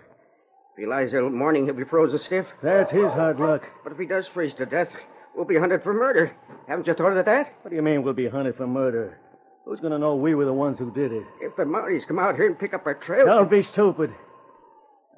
If 0.73 0.79
he 0.79 0.87
lies 0.87 1.11
there 1.11 1.29
morning, 1.29 1.65
he'll 1.67 1.75
be 1.75 1.85
frozen 1.85 2.19
stiff. 2.27 2.47
That's 2.63 2.91
his 2.91 3.03
hard 3.13 3.39
luck. 3.41 3.63
But 3.83 3.93
if 3.93 3.99
he 3.99 4.07
does 4.07 4.25
freeze 4.33 4.55
to 4.59 4.67
death, 4.67 4.89
we'll 5.35 5.45
be 5.47 5.59
hunted 5.59 5.83
for 5.83 5.93
murder. 5.93 6.33
Haven't 6.69 6.87
you 6.87 6.95
thought 6.95 7.17
of 7.17 7.25
that? 7.25 7.53
What 7.63 7.71
do 7.71 7.77
you 7.77 7.83
mean 7.83 8.03
we'll 8.03 8.15
be 8.15 8.29
hunted 8.29 8.57
for 8.57 8.67
murder? 8.67 9.19
Who's 9.65 9.81
going 9.81 9.93
to 9.93 9.99
know 9.99 10.17
we 10.17 10.35
were 10.35 10.47
the 10.47 10.53
ones 10.53 10.79
who 10.79 10.91
did 10.93 11.13
it? 11.13 11.25
If 11.41 11.57
the 11.57 11.65
Mounties 11.65 12.07
come 12.09 12.19
out 12.19 12.37
here 12.37 12.47
and 12.47 12.59
pick 12.59 12.73
up 12.75 12.87
our 12.87 12.95
trail. 12.95 13.27
Don't 13.27 13.51
be 13.51 13.63
stupid. 13.73 14.11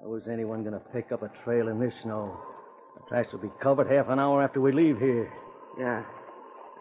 How 0.02 0.14
is 0.14 0.25
anyone 0.30 0.62
going 0.62 0.75
to 0.75 0.80
pick 0.92 1.12
up 1.12 1.23
a 1.23 1.30
trail 1.44 1.68
in 1.68 1.78
this 1.78 1.94
snow? 2.02 2.37
The 2.97 3.09
tracks 3.09 3.32
will 3.32 3.40
be 3.40 3.50
covered 3.62 3.90
half 3.90 4.09
an 4.09 4.18
hour 4.18 4.42
after 4.42 4.61
we 4.61 4.73
leave 4.73 4.99
here. 4.99 5.32
Yeah. 5.78 6.02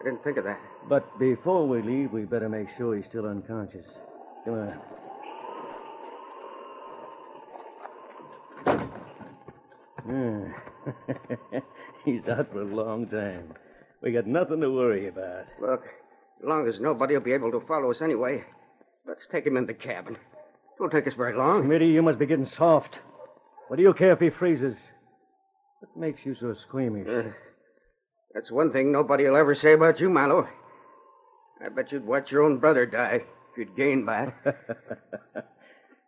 I 0.00 0.04
didn't 0.04 0.24
think 0.24 0.38
of 0.38 0.44
that. 0.44 0.58
But 0.88 1.18
before 1.18 1.66
we 1.68 1.80
leave, 1.82 2.12
we 2.12 2.22
better 2.24 2.48
make 2.48 2.66
sure 2.76 2.96
he's 2.96 3.06
still 3.06 3.26
unconscious. 3.26 3.86
Come 4.44 4.54
on. 4.54 4.80
Hmm. 10.04 10.44
he's 12.04 12.26
out 12.26 12.50
for 12.52 12.62
a 12.62 12.74
long 12.74 13.06
time. 13.08 13.54
We 14.02 14.12
got 14.12 14.26
nothing 14.26 14.60
to 14.60 14.70
worry 14.70 15.08
about. 15.08 15.44
Look, 15.60 15.82
as 15.84 16.44
long 16.48 16.66
as 16.66 16.80
nobody 16.80 17.14
will 17.14 17.22
be 17.22 17.32
able 17.32 17.52
to 17.52 17.62
follow 17.66 17.90
us 17.90 18.02
anyway, 18.02 18.42
let's 19.06 19.20
take 19.30 19.46
him 19.46 19.56
in 19.56 19.66
the 19.66 19.74
cabin. 19.74 20.14
It 20.14 20.80
won't 20.80 20.92
take 20.92 21.06
us 21.06 21.14
very 21.16 21.36
long. 21.36 21.64
Smitty, 21.64 21.92
you 21.92 22.02
must 22.02 22.18
be 22.18 22.26
getting 22.26 22.50
soft. 22.56 22.96
What 23.68 23.76
do 23.76 23.82
you 23.82 23.94
care 23.94 24.12
if 24.12 24.18
he 24.18 24.30
freezes? 24.30 24.76
What 25.80 25.96
makes 25.96 26.20
you 26.24 26.34
so 26.40 26.54
squeamish? 26.68 27.06
Uh, 27.08 27.30
that's 28.34 28.50
one 28.50 28.72
thing 28.72 28.90
nobody 28.90 29.24
will 29.24 29.36
ever 29.36 29.54
say 29.54 29.74
about 29.74 30.00
you, 30.00 30.08
Milo. 30.08 30.48
I 31.64 31.68
bet 31.68 31.92
you'd 31.92 32.06
watch 32.06 32.30
your 32.30 32.42
own 32.42 32.58
brother 32.58 32.86
die 32.86 33.20
if 33.52 33.58
you'd 33.58 33.76
gain 33.76 34.04
by 34.04 34.24
it. 34.44 34.54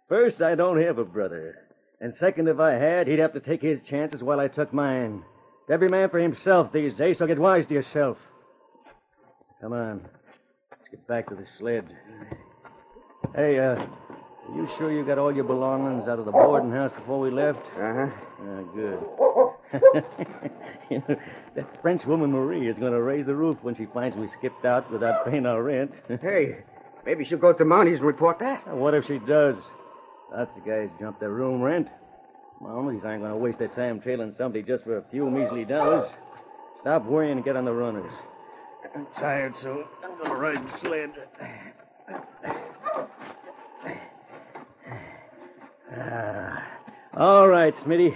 First, 0.09 0.43
I 0.43 0.55
don't 0.55 0.83
have 0.83 0.99
a 0.99 1.05
brother. 1.05 1.57
And 2.01 2.15
second, 2.19 2.49
if 2.49 2.61
I 2.61 2.73
had, 2.73 3.07
he'd 3.07 3.19
have 3.19 3.33
to 3.35 3.41
take 3.41 3.63
his 3.63 3.79
chances 3.89 4.23
while 4.23 4.41
I 4.41 4.49
took 4.49 4.73
mine. 4.73 5.23
Every 5.71 5.89
man 5.89 6.11
for 6.11 6.19
himself 6.19 6.73
these 6.73 6.95
days, 6.95 7.17
so 7.19 7.27
get 7.27 7.39
wise 7.39 7.67
to 7.69 7.75
yourself. 7.75 8.19
Come 9.61 9.73
on. 9.73 10.01
Let's 10.71 10.89
get 10.91 11.07
back 11.07 11.29
to 11.29 11.35
the 11.35 11.47
sled. 11.59 11.85
Hey, 13.35 13.59
uh, 13.59 13.77
are 14.47 14.55
you 14.55 14.69
sure 14.77 14.93
you 14.93 15.05
got 15.07 15.19
all 15.19 15.35
your 15.35 15.45
belongings 15.45 16.07
out 16.07 16.19
of 16.19 16.27
the 16.27 16.33
boarding 16.33 16.71
house 16.71 16.93
before 16.99 17.19
we 17.19 17.31
left? 17.31 17.59
Uh-huh. 17.59 18.07
Ah, 18.41 18.63
good. 18.75 18.99
you 20.91 21.03
know, 21.09 21.17
that 21.57 21.81
French 21.81 22.03
woman 22.07 22.31
Marie 22.31 22.69
is 22.69 22.79
going 22.79 22.93
to 22.93 23.03
raise 23.03 23.25
the 23.25 23.35
roof 23.35 23.57
when 23.63 23.75
she 23.75 23.87
finds 23.95 24.17
we 24.17 24.29
skipped 24.39 24.67
out 24.67 24.91
without 24.93 25.25
paying 25.25 25.47
our 25.47 25.63
rent. 25.63 25.93
Hey, 26.21 26.59
maybe 27.07 27.25
she'll 27.25 27.39
go 27.39 27.53
to 27.55 27.65
Mounties 27.65 27.97
and 27.97 28.05
report 28.05 28.39
that. 28.41 28.77
What 28.77 28.93
if 28.95 29.07
she 29.07 29.19
does? 29.27 29.57
Lots 30.37 30.51
of 30.57 30.67
guys 30.67 30.89
jump 30.99 31.21
their 31.21 31.31
room 31.31 31.63
rent. 31.63 31.87
Mounties 32.61 33.05
aren't 33.05 33.23
going 33.23 33.31
to 33.31 33.37
waste 33.37 33.59
their 33.59 33.69
time 33.69 34.01
trailing 34.01 34.35
somebody 34.37 34.65
just 34.65 34.83
for 34.83 34.99
a 34.99 35.05
few 35.11 35.31
measly 35.31 35.65
dollars. 35.65 36.11
Stop 36.81 37.05
worrying 37.05 37.37
and 37.37 37.45
get 37.45 37.57
on 37.57 37.65
the 37.65 37.73
runners. 37.73 38.11
I'm 38.97 39.07
tired, 39.21 39.55
so 39.63 39.85
I'm 40.03 40.19
going 40.19 40.31
to 40.31 40.37
ride 40.37 40.67
the 40.67 40.81
sled. 40.81 41.11
Ah. 45.97 46.63
All 47.17 47.47
right, 47.47 47.75
Smitty. 47.87 48.11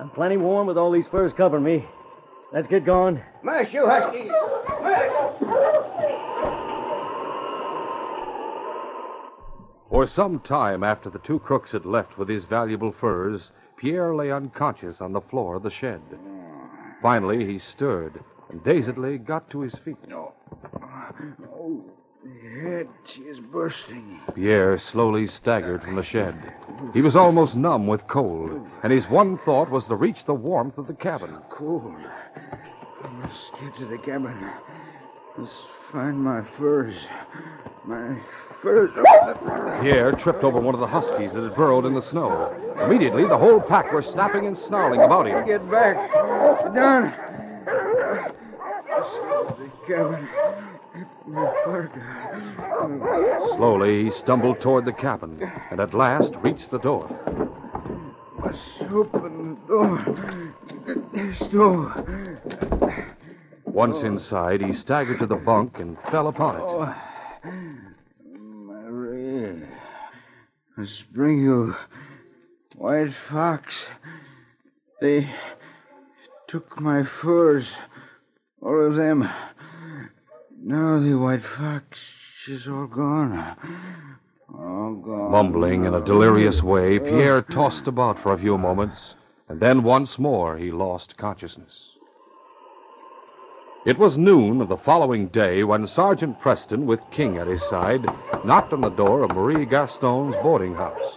I'm 0.00 0.10
plenty 0.10 0.36
warm 0.36 0.66
with 0.66 0.76
all 0.76 0.90
these 0.90 1.06
furs 1.10 1.32
covering 1.36 1.62
me. 1.62 1.84
Let's 2.52 2.66
get 2.66 2.84
going. 2.84 3.22
Mush, 3.44 3.68
you 3.72 3.86
huskies! 3.88 4.30
For 9.90 10.08
some 10.08 10.40
time 10.40 10.82
after 10.82 11.10
the 11.10 11.20
two 11.20 11.38
crooks 11.38 11.72
had 11.72 11.84
left 11.84 12.18
with 12.18 12.28
his 12.28 12.44
valuable 12.44 12.94
furs, 13.00 13.50
Pierre 13.76 14.14
lay 14.14 14.32
unconscious 14.32 14.96
on 15.00 15.12
the 15.12 15.20
floor 15.20 15.56
of 15.56 15.62
the 15.62 15.70
shed. 15.70 16.00
Finally, 17.02 17.44
he 17.46 17.60
stirred 17.74 18.18
and 18.50 18.62
dazedly 18.64 19.18
got 19.18 19.48
to 19.50 19.60
his 19.60 19.74
feet. 19.84 19.96
No. 20.08 20.32
Oh, 21.52 21.84
the 22.24 22.60
head 22.60 22.88
is 23.28 23.38
bursting. 23.52 24.20
Pierre 24.34 24.80
slowly 24.92 25.28
staggered 25.40 25.82
from 25.82 25.96
the 25.96 26.04
shed. 26.04 26.34
He 26.94 27.02
was 27.02 27.14
almost 27.14 27.54
numb 27.54 27.86
with 27.86 28.06
cold, 28.08 28.50
and 28.82 28.92
his 28.92 29.04
one 29.10 29.38
thought 29.44 29.70
was 29.70 29.84
to 29.88 29.96
reach 29.96 30.18
the 30.26 30.34
warmth 30.34 30.78
of 30.78 30.86
the 30.86 30.94
cabin. 30.94 31.36
Cold. 31.50 31.94
I 33.02 33.08
must 33.08 33.60
get 33.60 33.76
to 33.78 33.86
the 33.86 33.98
cabin. 33.98 34.50
Must 35.36 35.52
find 35.92 36.18
my 36.18 36.42
furs. 36.56 36.94
My. 37.86 38.18
Pierre 38.62 40.12
tripped 40.22 40.44
over 40.44 40.60
one 40.60 40.74
of 40.74 40.80
the 40.80 40.86
huskies 40.86 41.30
that 41.34 41.42
had 41.42 41.54
burrowed 41.54 41.84
in 41.84 41.94
the 41.94 42.08
snow. 42.10 42.52
Immediately, 42.84 43.26
the 43.28 43.38
whole 43.38 43.60
pack 43.60 43.92
were 43.92 44.02
snapping 44.12 44.46
and 44.46 44.56
snarling 44.68 45.00
about 45.00 45.26
him. 45.26 45.44
Get 45.46 45.70
back. 45.70 45.96
Sit 46.64 46.74
down. 46.74 47.12
The 49.58 49.70
cabin. 49.86 50.28
My 51.26 51.52
parka. 51.64 52.00
Slowly, 53.56 54.04
he 54.04 54.10
stumbled 54.22 54.60
toward 54.60 54.84
the 54.84 54.92
cabin 54.92 55.40
and 55.70 55.80
at 55.80 55.94
last 55.94 56.32
reached 56.42 56.70
the 56.70 56.78
door. 56.78 57.08
Must 58.38 58.92
open 58.92 59.56
the 59.66 59.66
door. 59.68 59.98
No. 61.52 61.92
Once 63.66 63.96
inside, 64.04 64.60
he 64.60 64.74
staggered 64.82 65.18
to 65.18 65.26
the 65.26 65.34
bunk 65.34 65.78
and 65.78 65.96
fell 66.10 66.28
upon 66.28 66.56
it. 66.56 66.62
Oh, 66.62 66.94
Marie. 68.38 69.62
Must 70.73 70.73
bring 71.12 71.40
you 71.40 71.74
White 72.76 73.12
Fox. 73.30 73.64
They 75.00 75.30
took 76.48 76.80
my 76.80 77.02
furs. 77.22 77.64
All 78.62 78.86
of 78.86 78.96
them. 78.96 79.22
Now 80.62 80.98
the 81.00 81.14
White 81.14 81.42
Fox 81.58 81.84
is 82.48 82.62
all 82.66 82.86
gone. 82.86 83.56
All 84.52 84.94
gone. 84.94 85.30
Mumbling 85.30 85.84
in 85.84 85.94
a 85.94 86.04
delirious 86.04 86.62
way, 86.62 86.98
Pierre 86.98 87.42
tossed 87.42 87.86
about 87.86 88.22
for 88.22 88.32
a 88.32 88.38
few 88.38 88.56
moments, 88.56 88.96
and 89.48 89.60
then 89.60 89.82
once 89.82 90.18
more 90.18 90.56
he 90.56 90.70
lost 90.70 91.16
consciousness. 91.16 91.72
It 93.86 93.98
was 93.98 94.16
noon 94.16 94.62
of 94.62 94.68
the 94.68 94.78
following 94.78 95.28
day 95.28 95.62
when 95.62 95.86
Sergeant 95.88 96.40
Preston, 96.40 96.86
with 96.86 97.00
King 97.14 97.36
at 97.36 97.46
his 97.46 97.60
side, 97.68 98.02
knocked 98.42 98.72
on 98.72 98.80
the 98.80 98.88
door 98.88 99.22
of 99.22 99.36
Marie 99.36 99.66
Gaston's 99.66 100.34
boarding 100.42 100.74
house. 100.74 101.12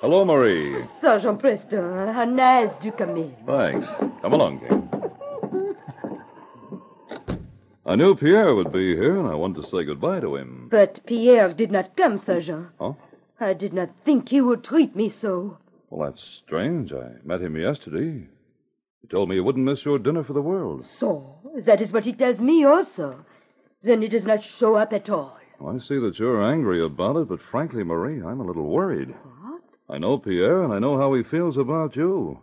Hello, 0.00 0.24
Marie. 0.24 0.82
Sergeant 1.02 1.40
Preston, 1.40 2.08
how 2.14 2.24
nice 2.24 2.72
you 2.82 2.90
come 2.92 3.16
in. 3.16 3.34
Thanks. 3.46 3.86
Come 4.22 4.32
along, 4.32 4.60
King. 4.60 4.88
I 7.84 7.94
knew 7.94 8.14
Pierre 8.14 8.54
would 8.54 8.72
be 8.72 8.96
here, 8.96 9.18
and 9.18 9.28
I 9.28 9.34
wanted 9.34 9.62
to 9.62 9.70
say 9.70 9.84
goodbye 9.84 10.20
to 10.20 10.36
him. 10.36 10.68
But 10.70 11.04
Pierre 11.06 11.52
did 11.52 11.70
not 11.70 11.98
come, 11.98 12.22
Sergeant. 12.24 12.68
Huh? 12.80 12.94
I 13.38 13.52
did 13.52 13.74
not 13.74 13.90
think 14.06 14.30
he 14.30 14.40
would 14.40 14.64
treat 14.64 14.96
me 14.96 15.12
so. 15.20 15.58
Well, 15.90 16.10
that's 16.10 16.24
strange. 16.44 16.92
I 16.94 17.10
met 17.24 17.42
him 17.42 17.56
yesterday. 17.56 18.26
He 19.06 19.10
told 19.10 19.28
me 19.28 19.36
he 19.36 19.40
wouldn't 19.40 19.64
miss 19.64 19.84
your 19.84 20.00
dinner 20.00 20.24
for 20.24 20.32
the 20.32 20.42
world. 20.42 20.84
So, 20.98 21.36
that 21.64 21.80
is 21.80 21.92
what 21.92 22.02
he 22.02 22.12
tells 22.12 22.40
me 22.40 22.64
also. 22.64 23.24
Then 23.84 24.02
he 24.02 24.08
does 24.08 24.24
not 24.24 24.42
show 24.58 24.74
up 24.74 24.92
at 24.92 25.08
all. 25.08 25.38
I 25.64 25.78
see 25.78 26.00
that 26.00 26.18
you're 26.18 26.42
angry 26.42 26.84
about 26.84 27.14
it, 27.14 27.28
but 27.28 27.38
frankly, 27.52 27.84
Marie, 27.84 28.20
I'm 28.20 28.40
a 28.40 28.44
little 28.44 28.66
worried. 28.66 29.14
What? 29.42 29.62
I 29.88 29.98
know 29.98 30.18
Pierre, 30.18 30.64
and 30.64 30.72
I 30.72 30.80
know 30.80 30.98
how 30.98 31.14
he 31.14 31.22
feels 31.22 31.56
about 31.56 31.94
you. 31.94 32.40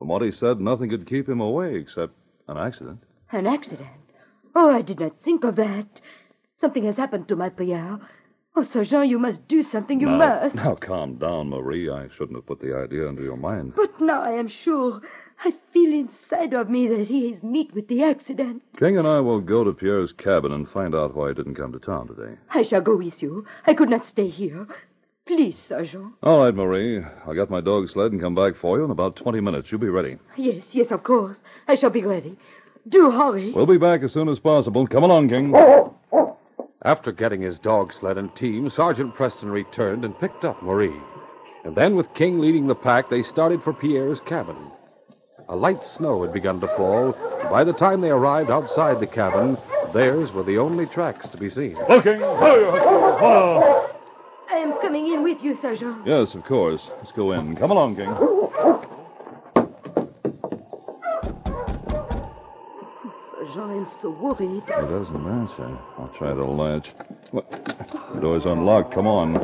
From 0.00 0.08
what 0.08 0.22
he 0.22 0.32
said, 0.32 0.60
nothing 0.60 0.90
could 0.90 1.08
keep 1.08 1.28
him 1.28 1.40
away 1.40 1.76
except 1.76 2.14
an 2.48 2.56
accident. 2.56 2.98
An 3.30 3.46
accident? 3.46 3.88
Oh, 4.56 4.74
I 4.74 4.82
did 4.82 4.98
not 4.98 5.22
think 5.22 5.44
of 5.44 5.54
that. 5.54 5.86
Something 6.60 6.84
has 6.86 6.96
happened 6.96 7.28
to 7.28 7.36
my 7.36 7.48
Pierre. 7.48 8.00
Oh, 8.56 8.64
Sergeant, 8.64 9.08
you 9.08 9.20
must 9.20 9.46
do 9.46 9.62
something. 9.62 10.00
You 10.00 10.08
now, 10.08 10.18
must. 10.18 10.54
Now, 10.56 10.74
calm 10.74 11.14
down, 11.14 11.48
Marie. 11.50 11.88
I 11.88 12.08
shouldn't 12.18 12.36
have 12.36 12.46
put 12.46 12.60
the 12.60 12.76
idea 12.76 13.06
into 13.06 13.22
your 13.22 13.36
mind. 13.36 13.74
But 13.76 14.00
now 14.00 14.20
I 14.20 14.32
am 14.32 14.48
sure. 14.48 15.00
I 15.44 15.52
feel 15.72 15.92
inside 15.92 16.52
of 16.54 16.70
me 16.70 16.86
that 16.88 17.06
he 17.08 17.28
is 17.28 17.42
meet 17.42 17.74
with 17.74 17.88
the 17.88 18.02
accident. 18.04 18.62
King 18.78 18.96
and 18.96 19.08
I 19.08 19.18
will 19.20 19.40
go 19.40 19.64
to 19.64 19.72
Pierre's 19.72 20.12
cabin 20.12 20.52
and 20.52 20.68
find 20.68 20.94
out 20.94 21.16
why 21.16 21.28
he 21.28 21.34
didn't 21.34 21.56
come 21.56 21.72
to 21.72 21.80
town 21.80 22.06
today. 22.06 22.36
I 22.50 22.62
shall 22.62 22.80
go 22.80 22.96
with 22.96 23.20
you. 23.20 23.44
I 23.66 23.74
could 23.74 23.90
not 23.90 24.08
stay 24.08 24.28
here. 24.28 24.66
Please, 25.26 25.56
Sergeant. 25.68 26.12
All 26.22 26.40
right, 26.44 26.54
Marie. 26.54 27.02
I'll 27.26 27.34
get 27.34 27.50
my 27.50 27.60
dog 27.60 27.88
sled 27.90 28.12
and 28.12 28.20
come 28.20 28.34
back 28.34 28.54
for 28.60 28.78
you 28.78 28.84
in 28.84 28.90
about 28.90 29.16
20 29.16 29.40
minutes. 29.40 29.68
You'll 29.70 29.80
be 29.80 29.88
ready. 29.88 30.18
Yes, 30.36 30.64
yes, 30.72 30.90
of 30.90 31.02
course. 31.02 31.36
I 31.68 31.76
shall 31.76 31.90
be 31.90 32.04
ready. 32.04 32.36
Do 32.88 33.10
hurry. 33.10 33.52
We'll 33.52 33.66
be 33.66 33.78
back 33.78 34.02
as 34.02 34.12
soon 34.12 34.28
as 34.28 34.38
possible. 34.38 34.86
Come 34.86 35.04
along, 35.04 35.28
King. 35.28 35.54
After 36.84 37.12
getting 37.12 37.42
his 37.42 37.58
dog 37.60 37.92
sled 37.98 38.18
and 38.18 38.34
team, 38.34 38.68
Sergeant 38.70 39.14
Preston 39.14 39.50
returned 39.50 40.04
and 40.04 40.18
picked 40.18 40.44
up 40.44 40.60
Marie. 40.62 41.00
And 41.64 41.76
then, 41.76 41.94
with 41.94 42.12
King 42.14 42.40
leading 42.40 42.66
the 42.66 42.74
pack, 42.74 43.08
they 43.08 43.22
started 43.22 43.62
for 43.62 43.72
Pierre's 43.72 44.18
cabin. 44.26 44.56
A 45.48 45.56
light 45.56 45.80
snow 45.96 46.22
had 46.22 46.32
begun 46.32 46.60
to 46.60 46.68
fall, 46.76 47.14
by 47.50 47.64
the 47.64 47.72
time 47.72 48.00
they 48.00 48.10
arrived 48.10 48.50
outside 48.50 49.00
the 49.00 49.06
cabin, 49.06 49.58
theirs 49.92 50.30
were 50.32 50.42
the 50.42 50.58
only 50.58 50.86
tracks 50.86 51.28
to 51.30 51.36
be 51.36 51.50
seen. 51.50 51.76
Looking. 51.88 52.22
I 54.50 54.56
am 54.56 54.72
coming 54.80 55.12
in 55.12 55.22
with 55.22 55.42
you, 55.42 55.58
Sergeant. 55.60 56.06
Yes, 56.06 56.34
of 56.34 56.44
course. 56.44 56.80
Let's 56.98 57.12
go 57.12 57.32
in. 57.32 57.56
Come 57.56 57.70
along, 57.70 57.96
King. 57.96 58.14
Sergeant, 63.34 63.70
I'm 63.70 63.86
so 64.00 64.10
worried. 64.10 64.62
It 64.66 64.88
doesn't 64.88 65.26
answer. 65.26 65.78
I'll 65.98 66.12
try 66.16 66.32
the 66.32 66.44
latch. 66.44 66.88
What? 67.32 67.50
The 68.14 68.20
door's 68.20 68.44
unlocked. 68.46 68.94
Come 68.94 69.06
on. 69.06 69.34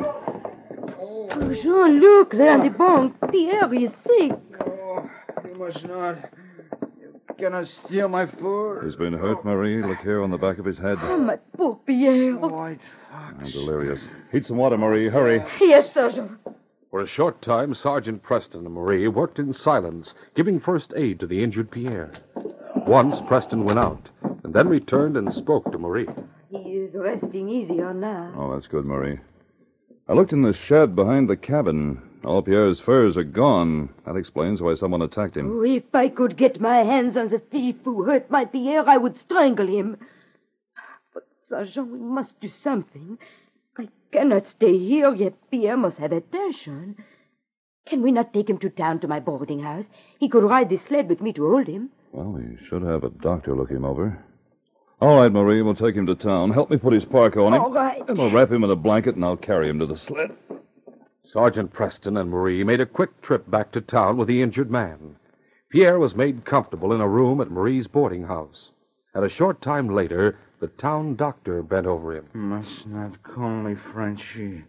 Sergeant, 1.31 2.01
look, 2.01 2.31
there 2.31 2.53
on 2.53 2.63
the 2.63 2.69
bunk. 2.71 3.15
Pierre 3.31 3.73
is 3.73 3.91
sick. 4.07 4.31
Oh, 5.59 5.65
you 5.65 5.73
must 5.73 5.85
not. 5.85 6.17
You 6.99 7.19
cannot 7.37 7.67
steal 7.85 8.07
my 8.07 8.25
furs. 8.25 8.85
He's 8.85 8.95
been 8.95 9.13
hurt, 9.13 9.43
Marie. 9.43 9.83
Look 9.85 9.99
here 9.99 10.21
on 10.23 10.31
the 10.31 10.37
back 10.37 10.57
of 10.57 10.65
his 10.65 10.77
head. 10.77 10.97
Oh, 11.01 11.17
my 11.17 11.37
poor 11.57 11.79
Pierre. 11.85 12.37
White 12.37 12.79
Fox. 13.11 13.35
I'm 13.39 13.51
delirious. 13.51 13.99
Heat 14.31 14.45
some 14.45 14.57
water, 14.57 14.77
Marie. 14.77 15.09
Hurry. 15.09 15.43
Yes, 15.59 15.93
Sergeant. 15.93 16.31
For 16.91 17.01
a 17.01 17.07
short 17.07 17.41
time, 17.41 17.75
Sergeant 17.75 18.23
Preston 18.23 18.65
and 18.65 18.73
Marie 18.73 19.07
worked 19.07 19.37
in 19.37 19.53
silence, 19.53 20.13
giving 20.35 20.59
first 20.59 20.91
aid 20.95 21.19
to 21.19 21.27
the 21.27 21.43
injured 21.43 21.69
Pierre. 21.71 22.11
Once, 22.87 23.21
Preston 23.27 23.63
went 23.63 23.77
out, 23.79 24.09
and 24.43 24.53
then 24.53 24.67
returned 24.67 25.15
and 25.15 25.31
spoke 25.33 25.71
to 25.71 25.77
Marie. 25.77 26.07
He 26.49 26.57
is 26.57 26.95
resting 26.95 27.47
easier 27.47 27.93
now. 27.93 28.33
Oh, 28.35 28.55
that's 28.55 28.65
good, 28.65 28.85
Marie. 28.85 29.19
I 30.07 30.13
looked 30.13 30.33
in 30.33 30.41
the 30.41 30.55
shed 30.67 30.95
behind 30.95 31.29
the 31.29 31.37
cabin. 31.37 32.01
All 32.25 32.41
Pierre's 32.41 32.79
furs 32.79 33.15
are 33.15 33.23
gone. 33.23 33.89
That 34.05 34.17
explains 34.17 34.61
why 34.61 34.75
someone 34.75 35.01
attacked 35.01 35.37
him. 35.37 35.49
Oh, 35.51 35.63
if 35.63 35.83
I 35.93 36.09
could 36.09 36.35
get 36.35 36.59
my 36.59 36.77
hands 36.77 37.15
on 37.15 37.29
the 37.29 37.39
thief 37.39 37.77
who 37.83 38.03
hurt 38.03 38.29
my 38.29 38.45
Pierre, 38.45 38.87
I 38.87 38.97
would 38.97 39.19
strangle 39.19 39.67
him. 39.67 39.97
But, 41.13 41.27
Sergeant, 41.47 41.91
we 41.91 41.99
must 41.99 42.39
do 42.41 42.49
something. 42.49 43.17
I 43.77 43.87
cannot 44.11 44.49
stay 44.49 44.77
here, 44.77 45.13
yet 45.15 45.35
Pierre 45.49 45.77
must 45.77 45.97
have 45.97 46.11
attention. 46.11 46.97
Can 47.87 48.01
we 48.01 48.11
not 48.11 48.33
take 48.33 48.49
him 48.49 48.57
to 48.59 48.69
town 48.69 48.99
to 48.99 49.07
my 49.07 49.19
boarding 49.19 49.61
house? 49.61 49.85
He 50.19 50.27
could 50.27 50.43
ride 50.43 50.69
the 50.69 50.77
sled 50.77 51.07
with 51.07 51.21
me 51.21 51.31
to 51.33 51.49
hold 51.49 51.67
him. 51.67 51.89
Well, 52.11 52.31
we 52.33 52.57
should 52.67 52.81
have 52.81 53.03
a 53.03 53.09
doctor 53.09 53.55
look 53.55 53.69
him 53.69 53.85
over. 53.85 54.23
All 55.01 55.21
right, 55.21 55.31
Marie, 55.31 55.61
we'll 55.61 55.75
take 55.75 55.95
him 55.95 56.05
to 56.07 56.15
town. 56.15 56.51
Help 56.51 56.69
me 56.69 56.75
put 56.75 56.93
his 56.93 57.05
parka 57.05 57.39
on 57.39 57.53
him. 57.53 57.61
All 57.61 57.71
right. 57.71 58.01
And 58.07 58.17
we'll 58.17 58.31
wrap 58.31 58.51
him 58.51 58.65
in 58.65 58.69
a 58.69 58.75
blanket, 58.75 59.15
and 59.15 59.23
I'll 59.23 59.37
carry 59.37 59.69
him 59.69 59.79
to 59.79 59.85
the 59.85 59.97
sled. 59.97 60.31
Sergeant 61.31 61.71
Preston 61.71 62.17
and 62.17 62.29
Marie 62.29 62.63
made 62.63 62.81
a 62.81 62.85
quick 62.85 63.21
trip 63.21 63.49
back 63.49 63.71
to 63.73 63.81
town 63.81 64.17
with 64.17 64.27
the 64.27 64.41
injured 64.41 64.71
man. 64.71 65.15
Pierre 65.71 65.99
was 65.99 66.15
made 66.15 66.45
comfortable 66.45 66.91
in 66.91 67.01
a 67.01 67.07
room 67.07 67.39
at 67.39 67.51
Marie's 67.51 67.85
boarding 67.85 68.23
house. 68.23 68.71
And 69.13 69.23
a 69.23 69.29
short 69.29 69.61
time 69.61 69.89
later, 69.89 70.39
the 70.59 70.67
town 70.67 71.15
doctor 71.15 71.61
bent 71.61 71.85
over 71.85 72.15
him. 72.15 72.25
Must 72.33 72.87
not 72.87 73.21
call 73.23 73.61
me 73.61 73.75
Frenchy. 73.93 74.63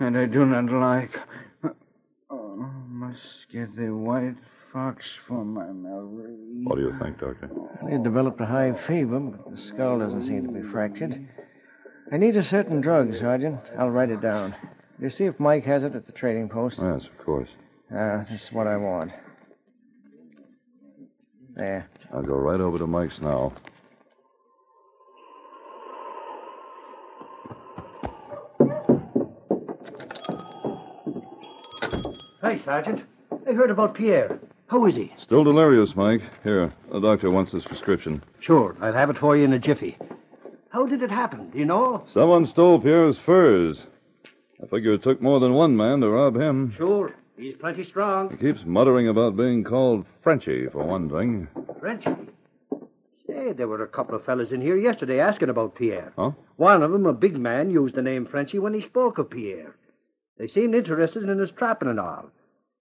And 0.00 0.16
I 0.16 0.24
do 0.24 0.46
not 0.46 0.72
like. 0.72 1.10
Oh, 2.30 2.56
must 2.88 3.20
get 3.52 3.76
the 3.76 3.94
white 3.94 4.36
fox 4.72 5.04
for 5.28 5.44
my 5.44 5.66
Marie. 5.66 6.64
What 6.64 6.76
do 6.76 6.82
you 6.82 6.94
think, 7.02 7.20
Doctor? 7.20 7.50
He 7.90 8.02
developed 8.02 8.40
a 8.40 8.46
high 8.46 8.72
fever, 8.88 9.20
but 9.20 9.50
the 9.50 9.60
skull 9.68 9.98
doesn't 9.98 10.26
seem 10.26 10.46
to 10.46 10.52
be 10.52 10.72
fractured. 10.72 11.28
I 12.10 12.16
need 12.16 12.36
a 12.36 12.44
certain 12.48 12.80
drug, 12.80 13.12
Sergeant. 13.20 13.60
I'll 13.78 13.90
write 13.90 14.10
it 14.10 14.22
down. 14.22 14.54
You 15.02 15.10
see 15.10 15.24
if 15.24 15.40
Mike 15.40 15.64
has 15.64 15.82
it 15.82 15.96
at 15.96 16.06
the 16.06 16.12
trading 16.12 16.48
post? 16.48 16.76
Yes, 16.80 17.00
of 17.02 17.26
course. 17.26 17.48
Ah, 17.92 18.24
this 18.30 18.40
is 18.40 18.52
what 18.52 18.68
I 18.68 18.76
want. 18.76 19.10
There. 21.56 21.90
I'll 22.14 22.22
go 22.22 22.36
right 22.36 22.60
over 22.60 22.78
to 22.78 22.86
Mike's 22.86 23.18
now. 23.20 23.52
Hi, 32.40 32.60
Sergeant. 32.64 33.00
I 33.48 33.54
heard 33.54 33.70
about 33.70 33.96
Pierre. 33.96 34.38
How 34.68 34.86
is 34.86 34.94
he? 34.94 35.12
Still 35.20 35.42
delirious, 35.42 35.90
Mike. 35.96 36.20
Here, 36.44 36.72
the 36.92 37.00
doctor 37.00 37.28
wants 37.32 37.50
his 37.50 37.64
prescription. 37.64 38.22
Sure. 38.38 38.76
I'll 38.80 38.92
have 38.92 39.10
it 39.10 39.18
for 39.18 39.36
you 39.36 39.46
in 39.46 39.52
a 39.52 39.58
jiffy. 39.58 39.98
How 40.68 40.86
did 40.86 41.02
it 41.02 41.10
happen? 41.10 41.50
Do 41.50 41.58
you 41.58 41.64
know? 41.64 42.04
Someone 42.14 42.46
stole 42.46 42.80
Pierre's 42.80 43.16
furs. 43.26 43.78
I 44.62 44.66
figure 44.66 44.92
it 44.92 45.02
took 45.02 45.20
more 45.20 45.40
than 45.40 45.54
one 45.54 45.76
man 45.76 46.00
to 46.00 46.08
rob 46.08 46.36
him. 46.36 46.72
Sure. 46.76 47.12
He's 47.36 47.56
plenty 47.56 47.84
strong. 47.84 48.30
He 48.30 48.36
keeps 48.36 48.64
muttering 48.64 49.08
about 49.08 49.36
being 49.36 49.64
called 49.64 50.04
Frenchy, 50.22 50.68
for 50.70 50.84
one 50.84 51.08
thing. 51.10 51.48
Frenchy. 51.80 52.10
Say, 53.26 53.52
there 53.52 53.68
were 53.68 53.82
a 53.82 53.88
couple 53.88 54.14
of 54.14 54.24
fellas 54.24 54.52
in 54.52 54.60
here 54.60 54.76
yesterday 54.76 55.18
asking 55.18 55.48
about 55.48 55.74
Pierre. 55.74 56.12
Huh? 56.16 56.32
One 56.56 56.82
of 56.82 56.92
'em, 56.94 57.06
a 57.06 57.12
big 57.12 57.36
man, 57.38 57.70
used 57.70 57.94
the 57.94 58.02
name 58.02 58.26
Frenchy 58.26 58.58
when 58.58 58.74
he 58.74 58.82
spoke 58.82 59.18
of 59.18 59.30
Pierre. 59.30 59.74
They 60.38 60.46
seemed 60.48 60.74
interested 60.74 61.28
in 61.28 61.38
his 61.38 61.50
trapping 61.50 61.88
and 61.88 61.98
all. 61.98 62.30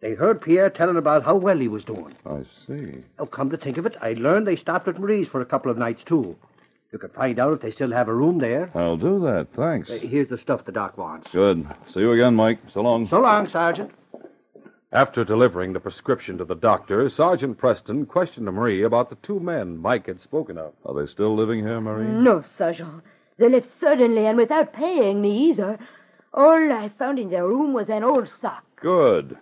They 0.01 0.13
heard 0.13 0.41
Pierre 0.41 0.69
telling 0.69 0.97
about 0.97 1.23
how 1.23 1.35
well 1.35 1.57
he 1.57 1.67
was 1.67 1.83
doing. 1.83 2.15
I 2.25 2.43
see. 2.67 3.03
Oh, 3.19 3.25
come 3.25 3.49
to 3.51 3.57
think 3.57 3.77
of 3.77 3.85
it, 3.85 3.95
I 4.01 4.13
learned 4.13 4.45
they 4.47 4.55
stopped 4.55 4.87
at 4.87 4.99
Marie's 4.99 5.27
for 5.27 5.41
a 5.41 5.45
couple 5.45 5.71
of 5.71 5.77
nights, 5.77 6.03
too. 6.05 6.35
You 6.91 6.99
could 6.99 7.13
find 7.13 7.39
out 7.39 7.53
if 7.53 7.61
they 7.61 7.71
still 7.71 7.91
have 7.91 8.09
a 8.09 8.13
room 8.13 8.37
there. 8.39 8.69
I'll 8.75 8.97
do 8.97 9.19
that. 9.21 9.47
Thanks. 9.55 9.89
Uh, 9.89 9.97
here's 10.01 10.27
the 10.27 10.37
stuff 10.37 10.65
the 10.65 10.73
doc 10.73 10.97
wants. 10.97 11.29
Good. 11.31 11.65
See 11.93 12.01
you 12.01 12.11
again, 12.11 12.35
Mike. 12.35 12.59
So 12.73 12.81
long. 12.81 13.07
So 13.09 13.21
long, 13.21 13.47
Sergeant. 13.49 13.91
After 14.91 15.23
delivering 15.23 15.71
the 15.71 15.79
prescription 15.79 16.37
to 16.39 16.43
the 16.43 16.55
doctor, 16.55 17.09
Sergeant 17.09 17.57
Preston 17.57 18.05
questioned 18.05 18.45
Marie 18.47 18.83
about 18.83 19.09
the 19.09 19.15
two 19.23 19.39
men 19.39 19.77
Mike 19.77 20.07
had 20.07 20.19
spoken 20.19 20.57
of. 20.57 20.73
Are 20.85 20.93
they 20.93 21.09
still 21.09 21.33
living 21.33 21.59
here, 21.59 21.79
Marie? 21.79 22.07
No, 22.07 22.43
Sergeant. 22.57 23.01
They 23.37 23.47
left 23.47 23.69
suddenly 23.79 24.25
and 24.25 24.37
without 24.37 24.73
paying 24.73 25.21
me 25.21 25.49
either. 25.49 25.79
All 26.33 26.71
I 26.73 26.91
found 26.99 27.19
in 27.19 27.29
their 27.29 27.47
room 27.47 27.71
was 27.71 27.87
an 27.87 28.03
old 28.03 28.27
sock. 28.27 28.65
Good. 28.81 29.37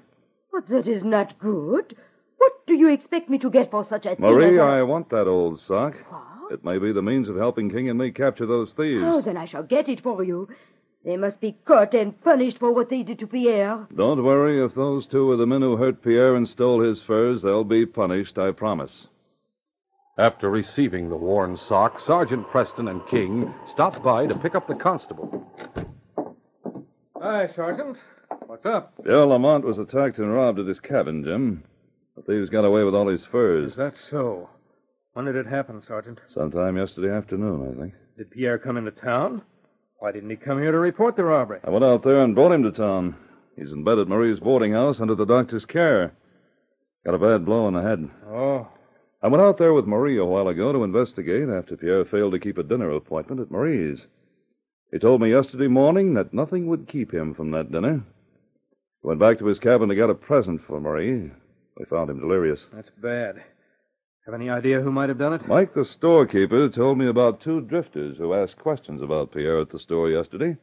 But 0.51 0.67
that 0.69 0.87
is 0.87 1.03
not 1.03 1.39
good. 1.39 1.95
What 2.37 2.53
do 2.67 2.75
you 2.75 2.89
expect 2.89 3.27
me 3.27 3.39
to 3.39 3.49
get 3.49 3.71
for 3.71 3.83
such 3.83 4.05
a 4.05 4.09
thing? 4.15 4.19
Marie, 4.19 4.59
I... 4.59 4.63
a- 4.77 4.79
I 4.79 4.83
want 4.83 5.09
that 5.09 5.27
old 5.27 5.61
sock. 5.67 5.95
What? 6.09 6.21
It 6.49 6.63
may 6.65 6.79
be 6.79 6.91
the 6.91 7.01
means 7.01 7.29
of 7.29 7.35
helping 7.35 7.69
King 7.69 7.89
and 7.89 7.99
me 7.99 8.11
capture 8.11 8.45
those 8.45 8.71
thieves. 8.75 9.03
Oh, 9.05 9.21
then 9.21 9.37
I 9.37 9.45
shall 9.45 9.63
get 9.63 9.87
it 9.87 10.01
for 10.01 10.23
you. 10.23 10.47
They 11.05 11.15
must 11.15 11.39
be 11.39 11.55
caught 11.65 11.93
and 11.93 12.19
punished 12.21 12.57
for 12.57 12.73
what 12.73 12.89
they 12.89 13.03
did 13.03 13.19
to 13.19 13.27
Pierre. 13.27 13.87
Don't 13.95 14.23
worry. 14.23 14.63
If 14.63 14.75
those 14.75 15.07
two 15.07 15.31
are 15.31 15.37
the 15.37 15.45
men 15.45 15.61
who 15.61 15.77
hurt 15.77 16.03
Pierre 16.03 16.35
and 16.35 16.47
stole 16.47 16.81
his 16.81 17.01
furs, 17.03 17.41
they'll 17.41 17.63
be 17.63 17.85
punished, 17.85 18.37
I 18.37 18.51
promise. 18.51 19.07
After 20.17 20.49
receiving 20.49 21.07
the 21.07 21.15
worn 21.15 21.57
sock, 21.69 22.01
Sergeant 22.01 22.45
Preston 22.49 22.89
and 22.89 23.07
King 23.07 23.53
stopped 23.71 24.03
by 24.03 24.25
to 24.27 24.37
pick 24.37 24.55
up 24.55 24.67
the 24.67 24.75
constable. 24.75 25.47
Hi, 27.21 27.47
Sergeant. 27.55 27.97
What's 28.47 28.65
up? 28.65 28.93
Pierre 29.03 29.25
Lamont 29.25 29.63
was 29.63 29.77
attacked 29.77 30.17
and 30.17 30.33
robbed 30.33 30.59
at 30.59 30.67
his 30.67 30.79
cabin, 30.81 31.23
Jim. 31.23 31.63
The 32.17 32.23
thieves 32.23 32.49
got 32.49 32.65
away 32.65 32.83
with 32.83 32.95
all 32.95 33.07
his 33.07 33.21
furs. 33.31 33.71
Is 33.71 33.77
that 33.77 33.93
so? 34.09 34.49
When 35.13 35.25
did 35.25 35.35
it 35.35 35.47
happen, 35.47 35.81
Sergeant? 35.87 36.19
Sometime 36.33 36.77
yesterday 36.77 37.11
afternoon, 37.11 37.73
I 37.75 37.81
think. 37.81 37.93
Did 38.17 38.31
Pierre 38.31 38.57
come 38.57 38.77
into 38.77 38.91
town? 38.91 39.41
Why 39.99 40.11
didn't 40.11 40.29
he 40.29 40.35
come 40.35 40.59
here 40.61 40.71
to 40.71 40.79
report 40.79 41.15
the 41.15 41.23
robbery? 41.23 41.59
I 41.65 41.69
went 41.69 41.83
out 41.83 42.03
there 42.03 42.21
and 42.23 42.35
brought 42.35 42.53
him 42.53 42.63
to 42.63 42.71
town. 42.71 43.15
He's 43.57 43.71
in 43.71 43.83
bed 43.83 43.99
at 43.99 44.07
Marie's 44.07 44.39
boarding 44.39 44.71
house 44.71 44.97
under 45.01 45.15
the 45.15 45.25
doctor's 45.25 45.65
care. 45.65 46.13
Got 47.05 47.15
a 47.15 47.19
bad 47.19 47.45
blow 47.45 47.65
on 47.65 47.73
the 47.73 47.81
head. 47.81 48.09
Oh, 48.27 48.67
I 49.21 49.27
went 49.27 49.41
out 49.43 49.57
there 49.57 49.73
with 49.73 49.85
Marie 49.85 50.17
a 50.17 50.23
while 50.25 50.47
ago 50.47 50.71
to 50.71 50.83
investigate 50.83 51.49
after 51.49 51.75
Pierre 51.75 52.05
failed 52.05 52.31
to 52.33 52.39
keep 52.39 52.57
a 52.57 52.63
dinner 52.63 52.91
appointment 52.91 53.41
at 53.41 53.51
Marie's. 53.51 53.99
He 54.93 54.99
told 54.99 55.21
me 55.21 55.31
yesterday 55.31 55.67
morning 55.67 56.13
that 56.13 56.33
nothing 56.33 56.67
would 56.67 56.87
keep 56.87 57.13
him 57.13 57.33
from 57.33 57.51
that 57.51 57.71
dinner. 57.71 58.03
He 59.01 59.07
went 59.07 59.19
back 59.19 59.39
to 59.39 59.45
his 59.45 59.59
cabin 59.59 59.89
to 59.89 59.95
get 59.95 60.09
a 60.09 60.15
present 60.15 60.61
for 60.65 60.79
Marie. 60.79 61.31
We 61.77 61.85
found 61.89 62.09
him 62.09 62.19
delirious. 62.19 62.59
that's 62.73 62.89
bad. 63.01 63.43
Have 64.29 64.39
any 64.39 64.51
idea 64.51 64.79
who 64.79 64.91
might 64.91 65.09
have 65.09 65.17
done 65.17 65.33
it? 65.33 65.47
Mike, 65.47 65.73
the 65.73 65.83
storekeeper, 65.83 66.69
told 66.69 66.99
me 66.99 67.07
about 67.07 67.41
two 67.41 67.61
drifters 67.61 68.15
who 68.19 68.35
asked 68.35 68.59
questions 68.59 69.01
about 69.01 69.31
Pierre 69.31 69.59
at 69.59 69.71
the 69.71 69.79
store 69.79 70.07
yesterday 70.07 70.55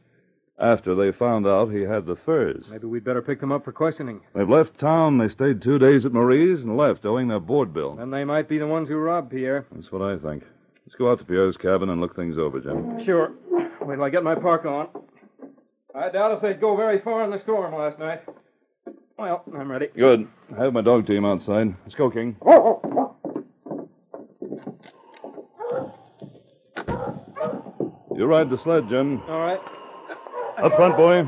after 0.56 0.94
they 0.94 1.10
found 1.10 1.48
out 1.48 1.72
he 1.72 1.80
had 1.80 2.06
the 2.06 2.14
furs. 2.24 2.64
Maybe 2.70 2.86
we'd 2.86 3.02
better 3.02 3.22
pick 3.22 3.40
them 3.40 3.50
up 3.50 3.64
for 3.64 3.72
questioning. 3.72 4.20
They've 4.36 4.48
left 4.48 4.78
town. 4.78 5.18
They 5.18 5.28
stayed 5.30 5.62
two 5.62 5.80
days 5.80 6.06
at 6.06 6.12
Marie's 6.12 6.60
and 6.62 6.76
left, 6.76 7.04
owing 7.04 7.26
their 7.26 7.40
board 7.40 7.74
bill. 7.74 7.96
Then 7.96 8.12
they 8.12 8.22
might 8.22 8.48
be 8.48 8.58
the 8.58 8.68
ones 8.68 8.88
who 8.88 8.98
robbed 8.98 9.32
Pierre. 9.32 9.66
That's 9.74 9.90
what 9.90 10.00
I 10.00 10.16
think. 10.16 10.44
Let's 10.86 10.94
go 10.96 11.10
out 11.10 11.18
to 11.18 11.24
Pierre's 11.24 11.56
cabin 11.56 11.88
and 11.88 12.00
look 12.00 12.14
things 12.14 12.38
over, 12.38 12.60
Jim. 12.60 13.04
Sure. 13.04 13.32
Wait 13.80 13.96
till 13.96 14.04
I 14.04 14.10
get 14.10 14.22
my 14.22 14.36
park 14.36 14.64
on. 14.64 14.90
I 15.92 16.08
doubt 16.10 16.36
if 16.36 16.40
they'd 16.40 16.60
go 16.60 16.76
very 16.76 17.00
far 17.00 17.24
in 17.24 17.32
the 17.32 17.40
storm 17.42 17.74
last 17.74 17.98
night. 17.98 18.22
Well, 19.18 19.42
I'm 19.58 19.68
ready. 19.68 19.88
Good. 19.96 20.28
I 20.56 20.62
have 20.62 20.72
my 20.72 20.82
dog 20.82 21.08
team 21.08 21.24
outside. 21.24 21.74
Let's 21.84 21.96
go, 21.96 22.12
King. 22.12 22.36
You 28.16 28.24
ride 28.24 28.48
the 28.48 28.58
sled, 28.64 28.88
Jim. 28.88 29.22
All 29.28 29.40
right. 29.40 29.60
Up 30.62 30.74
front, 30.76 30.96
boy. 30.96 31.22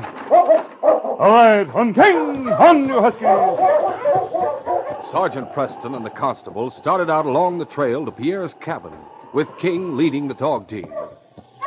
All 1.19 1.29
right, 1.31 1.67
on 1.75 1.93
King, 1.93 2.49
on 2.49 2.87
you 2.87 2.99
huskies. 2.99 3.21
Sergeant 5.11 5.53
Preston 5.53 5.93
and 5.93 6.03
the 6.03 6.09
constable 6.09 6.71
started 6.81 7.11
out 7.11 7.27
along 7.27 7.59
the 7.59 7.65
trail 7.65 8.05
to 8.05 8.11
Pierre's 8.11 8.53
cabin, 8.65 8.93
with 9.33 9.47
King 9.61 9.97
leading 9.97 10.27
the 10.27 10.33
dog 10.33 10.67
team. 10.67 10.91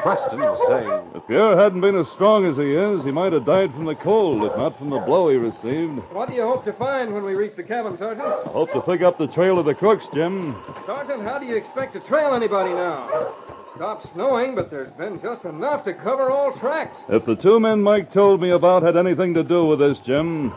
Preston 0.02 0.40
was 0.40 0.58
saying, 0.66 1.12
If 1.14 1.28
Pierre 1.28 1.56
hadn't 1.56 1.80
been 1.82 1.94
as 1.94 2.06
strong 2.14 2.44
as 2.44 2.56
he 2.56 2.74
is, 2.74 3.04
he 3.04 3.12
might 3.12 3.32
have 3.32 3.46
died 3.46 3.70
from 3.70 3.85
the 3.85 3.94
cold, 3.94 4.42
if 4.42 4.56
not 4.56 4.76
from 4.76 4.90
the 4.90 4.98
blow 4.98 5.28
he 5.30 5.37
received. 5.37 6.02
What 6.11 6.28
do 6.28 6.35
you 6.35 6.42
hope 6.42 6.64
to 6.64 6.72
find 6.72 7.14
when 7.14 7.22
we 7.22 7.35
reach 7.35 7.54
the 7.56 7.62
cabin, 7.62 7.96
Sergeant? 7.96 8.26
I 8.26 8.50
Hope 8.50 8.72
to 8.72 8.80
pick 8.80 9.02
up 9.02 9.18
the 9.18 9.28
trail 9.28 9.61
of 9.61 9.66
the 9.66 9.74
crooks, 9.74 10.04
Jim. 10.12 10.56
Sergeant, 10.85 11.22
how 11.22 11.38
do 11.38 11.46
you 11.46 11.54
expect 11.54 11.94
to 11.94 12.00
trail 12.08 12.35
anybody 12.35 12.70
now? 12.74 13.52
It 13.72 13.78
stopped 13.78 14.06
snowing, 14.14 14.54
but 14.54 14.70
there's 14.70 14.92
been 14.98 15.18
just 15.22 15.44
enough 15.44 15.85
to 15.85 15.94
cover 15.94 16.30
all 16.30 16.52
tracks. 16.61 16.96
If 17.08 17.24
the 17.24 17.37
two 17.37 17.58
men 17.58 17.80
Mike 17.80 18.12
told 18.12 18.40
me 18.40 18.50
about 18.50 18.82
had 18.82 18.96
anything 18.96 19.32
to 19.35 19.42
do 19.42 19.64
with 19.64 19.78
this, 19.78 19.96
Jim, 20.04 20.50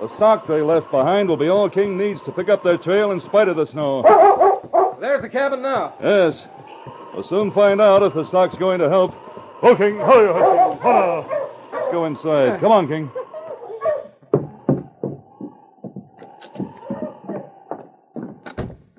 the 0.00 0.08
sock 0.18 0.46
they 0.48 0.62
left 0.62 0.90
behind 0.90 1.28
will 1.28 1.36
be 1.36 1.48
all 1.48 1.68
King 1.68 1.98
needs 1.98 2.20
to 2.24 2.32
pick 2.32 2.48
up 2.48 2.64
their 2.64 2.78
trail 2.78 3.10
in 3.10 3.20
spite 3.20 3.48
of 3.48 3.56
the 3.56 3.66
snow. 3.72 4.02
There's 5.00 5.22
the 5.22 5.28
cabin 5.28 5.60
now. 5.62 5.94
Yes. 6.02 6.34
We'll 7.12 7.28
soon 7.28 7.52
find 7.52 7.80
out 7.80 8.02
if 8.02 8.14
the 8.14 8.28
sock's 8.30 8.56
going 8.56 8.78
to 8.80 8.88
help. 8.88 9.12
Oh, 9.62 9.74
King, 9.76 9.96
hurry, 9.96 10.32
hurry, 10.32 10.76
hurry. 10.78 11.24
Let's 11.72 11.92
go 11.92 12.06
inside. 12.06 12.60
Come 12.60 12.72
on, 12.72 12.88
King. 12.88 13.10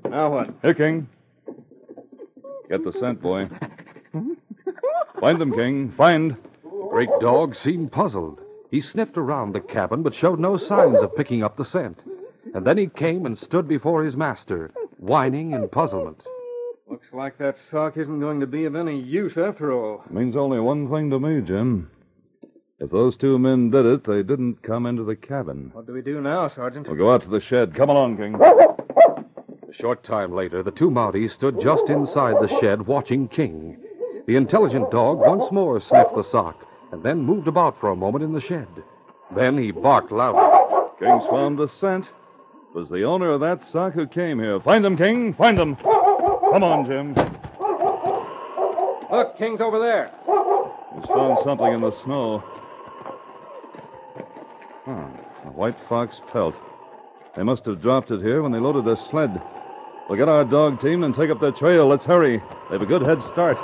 Now 0.10 0.32
what? 0.32 0.50
Here, 0.62 0.74
King. 0.74 1.08
Get 2.70 2.84
the 2.84 2.94
scent, 2.94 3.22
boy. 3.22 3.48
Find 5.20 5.40
them, 5.40 5.54
King. 5.54 5.94
Find. 5.98 6.36
The 6.64 6.88
Great 6.90 7.10
Dog 7.20 7.56
seemed 7.56 7.92
puzzled. 7.92 8.40
He 8.72 8.82
sniffed 8.82 9.18
around 9.18 9.54
the 9.54 9.60
cabin, 9.60 10.02
but 10.04 10.16
showed 10.16 10.40
no 10.40 10.58
signs 10.58 10.98
of 11.02 11.16
picking 11.16 11.44
up 11.44 11.58
the 11.58 11.66
scent. 11.66 12.00
And 12.54 12.66
then 12.66 12.78
he 12.78 12.88
came 12.88 13.26
and 13.26 13.38
stood 13.38 13.68
before 13.68 14.04
his 14.04 14.16
master, 14.16 14.72
whining 14.98 15.52
in 15.52 15.68
puzzlement. 15.70 16.22
Looks 16.88 17.08
like 17.14 17.38
that 17.38 17.56
sock 17.72 17.98
isn't 17.98 18.20
going 18.20 18.40
to 18.40 18.48
be 18.48 18.66
of 18.66 18.76
any 18.76 19.00
use 19.02 19.38
after 19.38 19.72
all. 19.72 20.04
It 20.06 20.14
Means 20.14 20.36
only 20.36 20.60
one 20.60 20.90
thing 20.90 21.10
to 21.10 21.20
me, 21.20 21.42
Jim. 21.46 21.90
If 22.80 22.92
those 22.92 23.18
two 23.18 23.40
men 23.40 23.72
did 23.72 23.86
it, 23.86 24.06
they 24.06 24.22
didn't 24.22 24.62
come 24.62 24.86
into 24.86 25.04
the 25.04 25.16
cabin. 25.16 25.72
What 25.74 25.88
do 25.88 25.94
we 25.94 26.02
do 26.02 26.22
now, 26.22 26.50
Sergeant? 26.50 26.88
We'll 26.88 26.98
go 26.98 27.14
out 27.14 27.24
to 27.24 27.30
the 27.30 27.42
shed. 27.42 27.76
Come 27.76 27.90
along, 27.90 28.18
King. 28.18 28.38
A 29.86 29.88
short 29.88 30.04
time 30.04 30.34
later, 30.34 30.64
the 30.64 30.72
two 30.72 30.90
Mounties 30.90 31.36
stood 31.36 31.62
just 31.62 31.90
inside 31.90 32.38
the 32.42 32.50
shed 32.60 32.88
watching 32.88 33.28
King. 33.28 33.78
The 34.26 34.36
intelligent 34.36 34.90
dog 34.90 35.20
once 35.20 35.44
more 35.52 35.80
sniffed 35.80 36.16
the 36.16 36.26
sock 36.32 36.66
and 36.92 37.04
then 37.04 37.22
moved 37.22 37.48
about 37.48 37.80
for 37.80 37.92
a 37.92 37.96
moment 37.96 38.24
in 38.24 38.34
the 38.34 38.42
shed. 38.42 38.68
Then 39.36 39.60
he 39.60 39.70
barked 39.70 40.12
loudly. 40.12 40.42
King's 40.98 41.30
found 41.30 41.60
the 41.60 41.70
scent. 41.80 42.06
It 42.06 42.76
was 42.76 42.90
the 42.90 43.04
owner 43.04 43.30
of 43.30 43.42
that 43.42 43.62
sock 43.72 43.94
who 43.94 44.08
came 44.08 44.40
here. 44.40 44.60
Find 44.62 44.84
them, 44.84 44.98
King. 44.98 45.36
Find 45.36 45.56
them. 45.56 45.76
Come 45.76 46.64
on, 46.64 46.86
Jim. 46.88 47.14
Look, 49.12 49.38
King's 49.38 49.62
over 49.62 49.78
there. 49.78 50.10
He's 50.96 51.06
found 51.06 51.38
something 51.44 51.72
in 51.72 51.82
the 51.82 51.94
snow. 52.04 52.44
Huh. 54.84 55.10
A 55.46 55.52
white 55.52 55.78
fox 55.88 56.16
pelt. 56.34 56.56
They 57.38 57.44
must 57.44 57.66
have 57.66 57.84
dropped 57.84 58.10
it 58.10 58.24
here 58.24 58.42
when 58.42 58.52
they 58.52 58.58
loaded 58.58 58.86
their 58.86 58.98
sled. 59.12 59.40
We'll 60.08 60.20
get 60.20 60.30
our 60.30 60.46
dog 60.46 60.82
team 60.82 61.04
and 61.04 61.16
take 61.16 61.32
up 61.32 61.42
their 61.42 61.52
trail. 61.52 61.88
Let's 61.88 62.06
hurry. 62.06 62.38
They 62.38 62.76
have 62.76 62.82
a 62.82 62.86
good 62.86 63.02
head 63.02 63.18
start. 63.34 63.58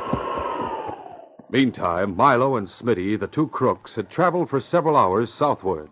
Meantime, 1.52 2.16
Milo 2.16 2.56
and 2.56 2.68
Smitty, 2.68 3.20
the 3.20 3.28
two 3.28 3.48
crooks, 3.50 3.92
had 3.96 4.10
traveled 4.10 4.50
for 4.50 4.60
several 4.60 4.98
hours 4.98 5.32
southward. 5.38 5.90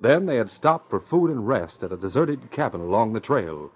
Then 0.00 0.26
they 0.26 0.36
had 0.36 0.50
stopped 0.50 0.90
for 0.90 1.00
food 1.08 1.30
and 1.30 1.48
rest 1.48 1.76
at 1.82 1.92
a 1.92 1.96
deserted 1.96 2.50
cabin 2.50 2.82
along 2.82 3.12
the 3.12 3.20
trail. 3.20 3.70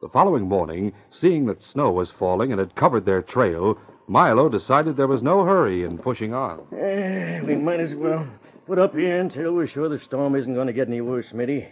The 0.00 0.08
following 0.08 0.48
morning, 0.48 0.92
seeing 1.20 1.46
that 1.46 1.62
snow 1.62 1.90
was 1.90 2.10
falling 2.18 2.52
and 2.52 2.58
had 2.58 2.74
covered 2.74 3.04
their 3.04 3.22
trail, 3.22 3.76
Milo 4.08 4.48
decided 4.48 4.96
there 4.96 5.06
was 5.06 5.22
no 5.22 5.44
hurry 5.44 5.84
in 5.84 5.98
pushing 5.98 6.32
on. 6.32 6.60
Eh, 6.72 7.40
we 7.42 7.56
might 7.56 7.80
as 7.80 7.94
well 7.94 8.26
put 8.66 8.78
up 8.78 8.94
here 8.94 9.20
until 9.20 9.52
we're 9.52 9.68
sure 9.68 9.88
the 9.88 9.98
storm 10.06 10.34
isn't 10.34 10.54
going 10.54 10.66
to 10.66 10.72
get 10.72 10.88
any 10.88 11.00
worse, 11.00 11.26
Smitty. 11.32 11.68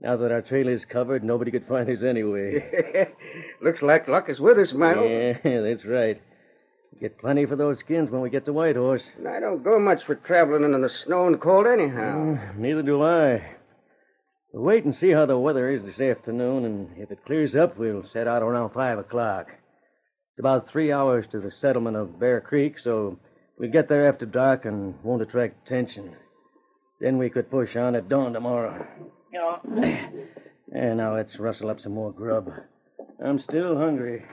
Now 0.00 0.16
that 0.16 0.30
our 0.30 0.42
trail 0.42 0.68
is 0.68 0.84
covered, 0.84 1.24
nobody 1.24 1.50
could 1.50 1.66
find 1.66 1.88
us 1.90 2.02
anyway. 2.02 3.08
Looks 3.60 3.82
like 3.82 4.06
luck 4.06 4.28
is 4.28 4.38
with 4.38 4.58
us, 4.58 4.72
Milo. 4.72 5.02
Yeah, 5.04 5.38
that's 5.62 5.84
right. 5.84 6.20
Get 7.00 7.18
plenty 7.18 7.46
for 7.46 7.56
those 7.56 7.78
skins 7.80 8.10
when 8.10 8.20
we 8.20 8.30
get 8.30 8.44
to 8.46 8.52
Whitehorse. 8.52 9.02
And 9.18 9.28
I 9.28 9.40
don't 9.40 9.62
go 9.62 9.78
much 9.78 10.04
for 10.04 10.14
traveling 10.14 10.64
in 10.64 10.80
the 10.80 10.90
snow 11.04 11.26
and 11.26 11.40
cold 11.40 11.66
anyhow. 11.66 12.34
Uh, 12.34 12.52
neither 12.56 12.82
do 12.82 13.02
I. 13.02 13.42
We'll 14.52 14.64
wait 14.64 14.84
and 14.84 14.96
see 14.96 15.10
how 15.10 15.26
the 15.26 15.38
weather 15.38 15.70
is 15.70 15.84
this 15.84 16.00
afternoon, 16.00 16.64
and 16.64 16.88
if 16.96 17.10
it 17.10 17.24
clears 17.26 17.54
up, 17.54 17.76
we'll 17.76 18.04
set 18.12 18.26
out 18.26 18.42
around 18.42 18.70
five 18.72 18.98
o'clock. 18.98 19.46
It's 19.50 20.40
about 20.40 20.70
three 20.70 20.90
hours 20.90 21.26
to 21.32 21.40
the 21.40 21.50
settlement 21.60 21.96
of 21.96 22.18
Bear 22.18 22.40
Creek, 22.40 22.76
so 22.82 23.18
we'll 23.58 23.70
get 23.70 23.88
there 23.88 24.08
after 24.08 24.26
dark 24.26 24.64
and 24.64 24.94
won't 25.02 25.22
attract 25.22 25.66
attention. 25.66 26.16
Then 27.00 27.18
we 27.18 27.30
could 27.30 27.50
push 27.50 27.76
on 27.76 27.94
at 27.94 28.08
dawn 28.08 28.32
tomorrow. 28.32 28.86
And 30.70 30.98
now 30.98 31.14
let's 31.14 31.38
rustle 31.38 31.70
up 31.70 31.80
some 31.80 31.94
more 31.94 32.12
grub. 32.12 32.50
I'm 33.24 33.38
still 33.38 33.76
hungry. 33.76 34.24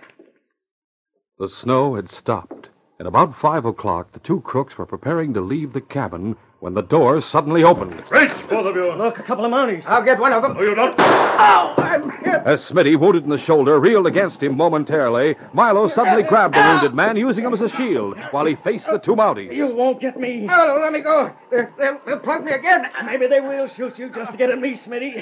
The 1.39 1.49
snow 1.49 1.95
had 1.95 2.10
stopped. 2.12 2.69
and 2.99 3.08
about 3.08 3.38
five 3.41 3.65
o'clock, 3.65 4.13
the 4.13 4.19
two 4.19 4.41
crooks 4.41 4.77
were 4.77 4.86
preparing 4.86 5.34
to 5.34 5.41
leave 5.41 5.73
the 5.73 5.81
cabin 5.81 6.36
when 6.65 6.73
the 6.73 6.82
door 6.82 7.21
suddenly 7.21 7.63
opened. 7.63 7.93
Reach, 8.10 8.32
both 8.49 8.65
of 8.65 8.75
you. 8.75 8.91
Look, 8.97 9.19
a 9.19 9.23
couple 9.23 9.45
of 9.45 9.51
Mounties. 9.51 9.86
I'll 9.86 10.04
get 10.04 10.17
one 10.17 10.34
of 10.34 10.41
them. 10.41 10.56
No, 10.56 10.63
you 10.63 10.73
don't. 10.73 10.99
Ow! 10.99 11.75
I'm 11.78 12.10
hit. 12.10 12.41
As 12.43 12.60
Smitty, 12.63 12.99
wounded 12.99 13.23
in 13.23 13.30
the 13.30 13.38
shoulder, 13.38 13.80
reeled 13.80 14.08
against 14.08 14.41
him 14.41 14.58
momentarily, 14.58 15.36
Milo 15.54 15.89
suddenly 15.89 16.23
grabbed 16.23 16.56
the 16.56 16.60
ah. 16.62 16.73
wounded 16.73 16.95
man, 16.95 17.17
using 17.17 17.45
him 17.45 17.54
as 17.54 17.62
a 17.62 17.69
shield, 17.78 18.17
while 18.32 18.47
he 18.47 18.56
faced 18.63 18.88
the 18.88 18.97
two 18.97 19.15
Mounties. 19.15 19.56
You 19.56 19.75
won't 19.75 20.01
get 20.01 20.19
me. 20.19 20.38
No, 20.38 20.80
let 20.82 20.91
me 20.91 21.01
go. 21.01 21.32
They'll, 21.51 21.69
they'll, 21.78 21.99
they'll 22.04 22.19
plug 22.21 22.43
me 22.43 22.54
again. 22.54 22.86
Ah, 22.97 23.04
maybe 23.06 23.28
they 23.28 23.41
will 23.41 23.69
shoot 23.78 23.99
you 23.99 24.10
just 24.10 24.32
to 24.32 24.38
get 24.38 24.49
at 24.49 24.58
me, 24.58 24.82
Smitty. 24.88 25.21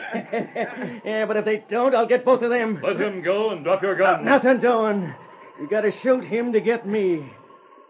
yeah, 1.04 1.26
but 1.26 1.36
if 1.36 1.44
they 1.44 1.66
don't, 1.70 1.94
I'll 1.94 2.08
get 2.08 2.24
both 2.24 2.42
of 2.42 2.52
them. 2.52 2.80
Let 2.82 3.02
him 3.02 3.22
go 3.22 3.50
and 3.50 3.66
drop 3.66 3.84
your 3.84 3.98
gun. 3.98 4.24
Nothing 4.24 4.62
doing. 4.62 5.14
You 5.60 5.68
gotta 5.70 5.92
shoot 6.02 6.24
him 6.24 6.54
to 6.54 6.62
get 6.62 6.88
me. 6.88 7.30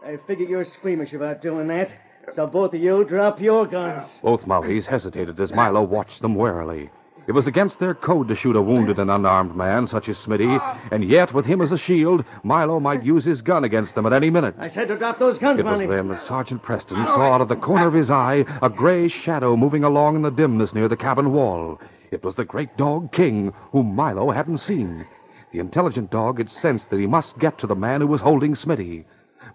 I 0.03 0.17
figure 0.25 0.47
you're 0.47 0.65
squeamish 0.65 1.13
about 1.13 1.43
doing 1.43 1.67
that. 1.67 1.89
So 2.35 2.47
both 2.47 2.73
of 2.73 2.81
you 2.81 3.03
drop 3.05 3.39
your 3.39 3.67
guns. 3.67 4.09
Both 4.21 4.45
Mounties 4.45 4.85
hesitated 4.85 5.39
as 5.39 5.51
Milo 5.51 5.83
watched 5.83 6.21
them 6.21 6.35
warily. 6.35 6.89
It 7.25 7.31
was 7.31 7.47
against 7.47 7.79
their 7.79 7.93
code 7.93 8.27
to 8.27 8.35
shoot 8.35 8.55
a 8.55 8.61
wounded 8.61 8.99
and 8.99 9.09
unarmed 9.09 9.55
man 9.55 9.87
such 9.87 10.09
as 10.09 10.17
Smitty, 10.17 10.59
and 10.91 11.07
yet, 11.07 11.33
with 11.33 11.45
him 11.45 11.61
as 11.61 11.71
a 11.71 11.77
shield, 11.77 12.25
Milo 12.43 12.81
might 12.81 13.05
use 13.05 13.23
his 13.23 13.41
gun 13.41 13.63
against 13.63 13.95
them 13.95 14.05
at 14.05 14.11
any 14.11 14.29
minute. 14.29 14.55
I 14.59 14.67
said 14.69 14.89
to 14.89 14.97
drop 14.97 15.19
those 15.19 15.37
guns, 15.37 15.59
It 15.59 15.65
was 15.65 15.87
then 15.87 16.09
that 16.09 16.27
Sergeant 16.27 16.63
Preston 16.63 16.97
saw 17.05 17.33
out 17.33 17.39
of 17.41 17.47
the 17.47 17.55
corner 17.55 17.87
of 17.87 17.93
his 17.93 18.09
eye 18.09 18.43
a 18.61 18.69
gray 18.69 19.07
shadow 19.07 19.55
moving 19.55 19.85
along 19.85 20.17
in 20.17 20.21
the 20.21 20.31
dimness 20.31 20.73
near 20.73 20.89
the 20.89 20.97
cabin 20.97 21.31
wall. 21.31 21.79
It 22.11 22.23
was 22.23 22.35
the 22.35 22.45
great 22.45 22.75
dog 22.75 23.13
King, 23.13 23.53
whom 23.71 23.95
Milo 23.95 24.31
hadn't 24.31 24.57
seen. 24.57 25.05
The 25.53 25.59
intelligent 25.59 26.11
dog 26.11 26.39
had 26.39 26.49
sensed 26.49 26.89
that 26.89 26.99
he 26.99 27.07
must 27.07 27.39
get 27.39 27.57
to 27.59 27.67
the 27.67 27.75
man 27.75 28.01
who 28.01 28.07
was 28.07 28.21
holding 28.21 28.55
Smitty. 28.55 29.05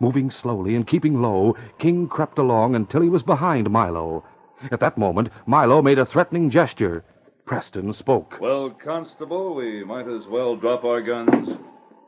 Moving 0.00 0.30
slowly 0.30 0.74
and 0.76 0.86
keeping 0.86 1.20
low, 1.20 1.56
King 1.78 2.06
crept 2.08 2.38
along 2.38 2.74
until 2.74 3.00
he 3.00 3.08
was 3.08 3.22
behind 3.22 3.68
Milo. 3.70 4.24
At 4.70 4.80
that 4.80 4.98
moment, 4.98 5.30
Milo 5.46 5.82
made 5.82 5.98
a 5.98 6.06
threatening 6.06 6.50
gesture. 6.50 7.04
Preston 7.46 7.92
spoke. 7.94 8.38
Well, 8.40 8.70
Constable, 8.70 9.54
we 9.54 9.82
might 9.84 10.06
as 10.08 10.26
well 10.28 10.54
drop 10.54 10.84
our 10.84 11.00
guns. 11.00 11.48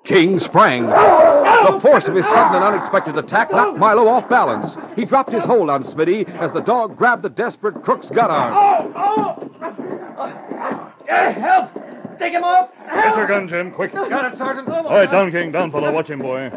King 0.05 0.39
sprang. 0.41 0.87
The 0.87 1.79
force 1.83 2.05
of 2.07 2.15
his 2.15 2.25
sudden 2.27 2.57
and 2.57 2.65
unexpected 2.65 3.19
attack 3.19 3.51
knocked 3.51 3.79
Milo 3.79 4.09
off 4.09 4.29
balance. 4.29 4.75
He 4.97 5.05
dropped 5.05 5.33
his 5.33 5.43
hold 5.45 5.69
on 5.69 5.85
Smitty 5.85 6.29
as 6.41 6.53
the 6.53 6.61
dog 6.61 6.97
grabbed 6.97 7.23
the 7.23 7.29
desperate 7.29 7.83
crook's 7.83 8.09
gun 8.09 8.31
arm. 8.31 8.55
Oh, 8.57 8.93
oh! 8.97 9.47
Uh, 10.19 11.33
help! 11.35 11.71
Take 12.19 12.33
him 12.33 12.45
off! 12.45 12.71
Get 12.87 13.17
your 13.17 13.27
gun, 13.27 13.49
Jim, 13.49 13.73
quick. 13.73 13.93
Got 13.93 14.33
it, 14.33 14.39
Sergeant. 14.39 14.69
All 14.69 14.85
right, 14.85 15.11
down, 15.11 15.31
King. 15.33 15.53
Down, 15.53 15.71
fellow. 15.71 15.93
Watch 15.93 16.09
him, 16.09 16.21
boy. 16.21 16.51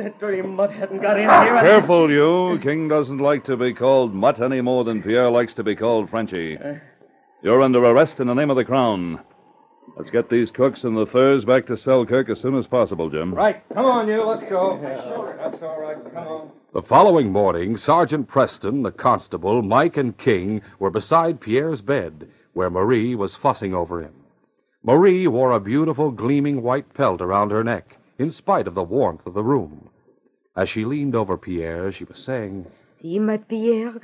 That 0.00 0.18
dirty 0.18 0.40
mutt 0.40 0.72
hasn't 0.72 1.02
got 1.02 1.16
in 1.18 1.24
here. 1.24 1.30
I- 1.30 1.60
Careful, 1.60 2.10
you. 2.10 2.58
King 2.62 2.88
doesn't 2.88 3.18
like 3.18 3.44
to 3.44 3.56
be 3.56 3.74
called 3.74 4.14
Mutt 4.14 4.40
any 4.40 4.62
more 4.62 4.82
than 4.82 5.02
Pierre 5.02 5.30
likes 5.30 5.52
to 5.54 5.62
be 5.62 5.76
called 5.76 6.08
Frenchy. 6.08 6.56
Uh. 6.56 6.74
You're 7.42 7.60
under 7.60 7.84
arrest 7.84 8.14
in 8.18 8.26
the 8.26 8.32
name 8.34 8.48
of 8.48 8.56
the 8.56 8.64
Crown. 8.64 9.20
Let's 9.98 10.10
get 10.10 10.30
these 10.30 10.50
cooks 10.52 10.84
and 10.84 10.96
the 10.96 11.04
furs 11.12 11.44
back 11.44 11.66
to 11.66 11.76
Selkirk 11.76 12.30
as 12.30 12.40
soon 12.40 12.56
as 12.56 12.66
possible, 12.66 13.10
Jim. 13.10 13.34
Right. 13.34 13.62
Come 13.74 13.84
on, 13.84 14.08
you. 14.08 14.22
Let's 14.24 14.48
go. 14.48 14.78
That's 14.82 15.62
all 15.62 15.78
right. 15.80 15.96
Come 16.14 16.26
on. 16.26 16.50
The 16.72 16.82
following 16.88 17.30
morning, 17.30 17.76
Sergeant 17.76 18.26
Preston, 18.26 18.82
the 18.82 18.92
constable, 18.92 19.60
Mike, 19.60 19.98
and 19.98 20.16
King 20.16 20.62
were 20.78 20.90
beside 20.90 21.40
Pierre's 21.42 21.82
bed, 21.82 22.26
where 22.54 22.70
Marie 22.70 23.14
was 23.14 23.36
fussing 23.42 23.74
over 23.74 24.00
him. 24.00 24.14
Marie 24.82 25.26
wore 25.26 25.52
a 25.52 25.60
beautiful, 25.60 26.10
gleaming 26.10 26.62
white 26.62 26.94
pelt 26.94 27.20
around 27.20 27.50
her 27.50 27.62
neck, 27.64 27.96
in 28.20 28.30
spite 28.30 28.68
of 28.68 28.74
the 28.74 28.82
warmth 28.82 29.26
of 29.26 29.32
the 29.32 29.42
room. 29.42 29.88
As 30.54 30.68
she 30.68 30.84
leaned 30.84 31.14
over 31.14 31.38
Pierre, 31.38 31.90
she 31.90 32.04
was 32.04 32.22
saying, 32.26 32.66
See, 33.00 33.18
my 33.18 33.38
Pierre, 33.38 33.94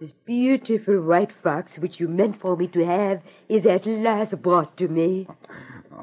this 0.00 0.12
beautiful 0.24 1.00
white 1.02 1.32
fox 1.42 1.72
which 1.78 1.98
you 1.98 2.06
meant 2.06 2.40
for 2.40 2.56
me 2.56 2.68
to 2.68 2.86
have 2.86 3.20
is 3.48 3.66
at 3.66 3.84
last 3.84 4.40
brought 4.40 4.76
to 4.76 4.86
me. 4.86 5.26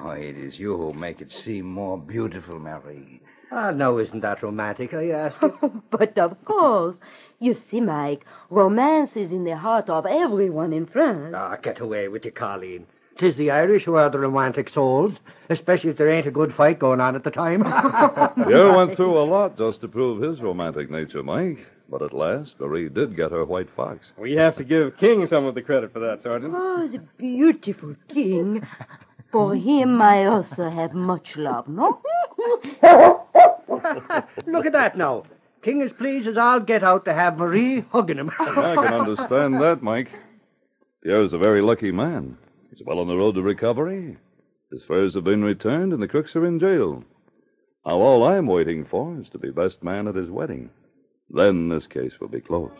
Oh, 0.04 0.10
it 0.10 0.38
is 0.38 0.60
you 0.60 0.76
who 0.76 0.94
make 0.94 1.22
it 1.22 1.32
seem 1.46 1.66
more 1.66 1.98
beautiful, 1.98 2.60
Marie. 2.60 3.22
Ah, 3.54 3.72
now 3.72 3.98
isn't 4.00 4.22
that 4.22 4.44
romantic, 4.44 4.94
I 4.94 5.10
ask 5.12 5.42
you? 5.42 5.82
but 5.92 6.18
of 6.18 6.44
course. 6.44 6.96
You 7.40 7.56
see, 7.70 7.80
Mike, 7.80 8.26
romance 8.50 9.12
is 9.16 9.32
in 9.32 9.46
the 9.46 9.58
heart 9.58 9.90
of 9.90 10.06
everyone 10.06 10.74
in 10.74 10.88
France. 10.88 11.34
Ah, 11.38 11.56
get 11.56 11.80
away 11.80 12.10
with 12.10 12.26
you, 12.26 12.32
Colleen. 12.32 12.86
Tis 13.22 13.38
the 13.38 13.52
Irish 13.52 13.84
who 13.86 13.94
are 13.94 14.10
the 14.10 14.18
romantic 14.18 14.68
souls, 14.74 15.14
especially 15.52 15.92
if 15.92 15.98
there 15.98 16.10
ain't 16.10 16.26
a 16.26 16.32
good 16.32 16.56
fight 16.56 16.80
going 16.80 17.00
on 17.00 17.16
at 17.16 17.24
the 17.24 17.30
time. 17.30 17.62
Pierre 18.48 18.76
went 18.76 18.96
through 18.96 19.22
a 19.22 19.24
lot 19.24 19.56
just 19.60 19.80
to 19.82 19.88
prove 19.88 20.24
his 20.24 20.42
romantic 20.42 20.90
nature, 20.90 21.22
Mike. 21.22 21.60
But 21.88 22.02
at 22.02 22.14
last, 22.14 22.56
Marie 22.60 22.90
did 22.90 23.16
get 23.16 23.30
her 23.30 23.46
white 23.46 23.70
fox. 23.76 24.08
We 24.18 24.32
have 24.34 24.58
to 24.58 24.64
give 24.64 24.98
King 24.98 25.28
some 25.30 25.46
of 25.46 25.54
the 25.54 25.62
credit 25.62 25.94
for 25.94 26.00
that, 26.00 26.24
Sergeant. 26.24 26.52
Oh, 26.58 26.88
the 26.92 26.98
beautiful 27.20 27.96
king. 28.12 28.66
For 29.32 29.56
him, 29.56 30.02
I 30.02 30.26
also 30.26 30.72
have 30.72 30.94
much 30.94 31.28
love, 31.36 31.68
no? 31.68 32.02
Look 34.48 34.66
at 34.66 34.74
that 34.74 34.98
now. 34.98 35.26
King 35.64 35.84
is 35.84 35.92
pleased 35.96 36.28
as 36.28 36.38
I'll 36.38 36.60
get 36.60 36.84
out 36.84 37.06
to 37.06 37.14
have 37.14 37.38
Marie 37.38 37.86
hugging 37.92 38.18
him. 38.18 38.32
I 38.40 38.74
can 38.74 38.94
understand 38.96 39.62
that, 39.62 39.84
Mike. 39.84 40.10
Pierre's 41.04 41.34
a 41.34 41.38
very 41.38 41.62
lucky 41.62 41.92
man. 41.92 42.38
He's 42.72 42.86
well 42.86 43.00
on 43.00 43.08
the 43.08 43.18
road 43.18 43.36
to 43.36 43.42
recovery. 43.42 44.18
His 44.72 44.82
furs 44.88 45.14
have 45.16 45.26
been 45.26 45.44
returned, 45.44 45.92
and 45.92 46.02
the 46.02 46.08
crooks 46.08 46.36
are 46.36 46.46
in 46.46 46.58
jail. 46.58 47.04
Now, 47.86 47.96
all 47.96 48.24
I'm 48.24 48.48
waiting 48.48 48.86
for 48.90 49.20
is 49.20 49.28
to 49.34 49.38
be 49.38 49.52
best 49.52 49.84
man 49.84 50.08
at 50.08 50.16
his 50.16 50.30
wedding. 50.30 50.70
Then 51.30 51.68
this 51.68 51.86
case 51.88 52.14
will 52.22 52.30
be 52.30 52.40
closed. 52.40 52.74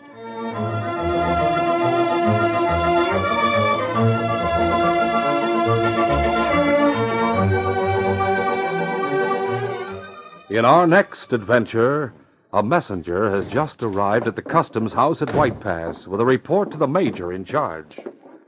In 10.50 10.66
our 10.66 10.88
next 10.88 11.34
adventure, 11.34 12.14
a 12.54 12.64
messenger 12.64 13.30
has 13.30 13.52
just 13.54 13.82
arrived 13.82 14.28
at 14.28 14.36
the 14.38 14.42
customs 14.42 14.94
house 14.94 15.22
at 15.22 15.36
White 15.36 15.60
Pass 15.60 16.08
with 16.08 16.22
a 16.22 16.26
report 16.26 16.72
to 16.72 16.78
the 16.78 16.88
major 16.88 17.34
in 17.34 17.44
charge. 17.44 17.98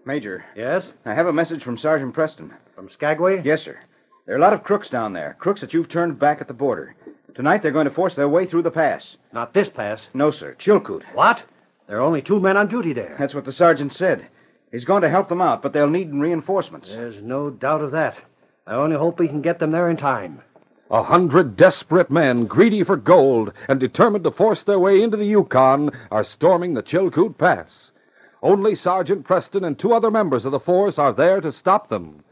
Major, 0.06 0.44
yes? 0.56 0.84
I 1.06 1.14
have 1.14 1.28
a 1.28 1.34
message 1.34 1.64
from 1.64 1.78
Sergeant 1.78 2.14
Preston. 2.14 2.54
From 2.76 2.90
Skagway? 2.90 3.42
Yes, 3.44 3.62
sir. 3.64 3.78
There 4.26 4.36
are 4.36 4.38
a 4.38 4.42
lot 4.42 4.54
of 4.54 4.64
crooks 4.64 4.90
down 4.90 5.14
there, 5.14 5.38
crooks 5.40 5.62
that 5.62 5.74
you've 5.74 5.90
turned 5.90 6.20
back 6.20 6.42
at 6.42 6.48
the 6.48 6.54
border. 6.54 6.96
Tonight 7.36 7.62
they're 7.62 7.72
going 7.72 7.88
to 7.88 7.94
force 7.94 8.16
their 8.16 8.30
way 8.30 8.46
through 8.46 8.64
the 8.64 8.72
pass. 8.72 9.04
Not 9.32 9.54
this 9.54 9.70
pass. 9.70 10.00
No, 10.14 10.32
sir. 10.32 10.56
Chilkoot. 10.60 11.04
What? 11.14 11.42
There 11.88 11.98
are 11.98 12.02
only 12.02 12.22
two 12.22 12.40
men 12.40 12.58
on 12.58 12.68
duty 12.68 12.94
there. 12.94 13.16
That's 13.18 13.34
what 13.34 13.46
the 13.46 13.54
sergeant 13.54 13.94
said. 13.94 14.28
He's 14.72 14.86
going 14.86 15.04
to 15.04 15.10
help 15.10 15.30
them 15.30 15.42
out, 15.42 15.62
but 15.62 15.72
they'll 15.74 15.90
need 15.90 16.12
reinforcements. 16.14 16.90
There's 16.90 17.22
no 17.22 17.50
doubt 17.50 17.82
of 17.82 17.92
that. 17.92 18.18
I 18.68 18.76
only 18.76 18.98
hope 18.98 19.20
we 19.20 19.28
can 19.28 19.42
get 19.42 19.60
them 19.60 19.72
there 19.72 19.90
in 19.90 19.98
time. 19.98 20.42
A 20.92 21.04
hundred 21.04 21.58
desperate 21.58 22.12
men, 22.12 22.46
greedy 22.46 22.84
for 22.84 22.98
gold 22.98 23.52
and 23.68 23.80
determined 23.80 24.24
to 24.26 24.32
force 24.32 24.64
their 24.64 24.80
way 24.80 25.02
into 25.02 25.18
the 25.18 25.26
Yukon, 25.26 25.92
are 26.12 26.24
storming 26.24 26.74
the 26.74 26.84
Chilkoot 26.84 27.38
Pass. 27.38 27.90
Only 28.44 28.76
Sergeant 28.76 29.24
Preston 29.24 29.64
and 29.64 29.80
two 29.80 29.94
other 29.94 30.12
members 30.12 30.44
of 30.44 30.52
the 30.52 30.60
force 30.60 30.98
are 30.98 31.14
there 31.14 31.40
to 31.40 31.54
stop 31.54 31.88
them. 31.88 32.26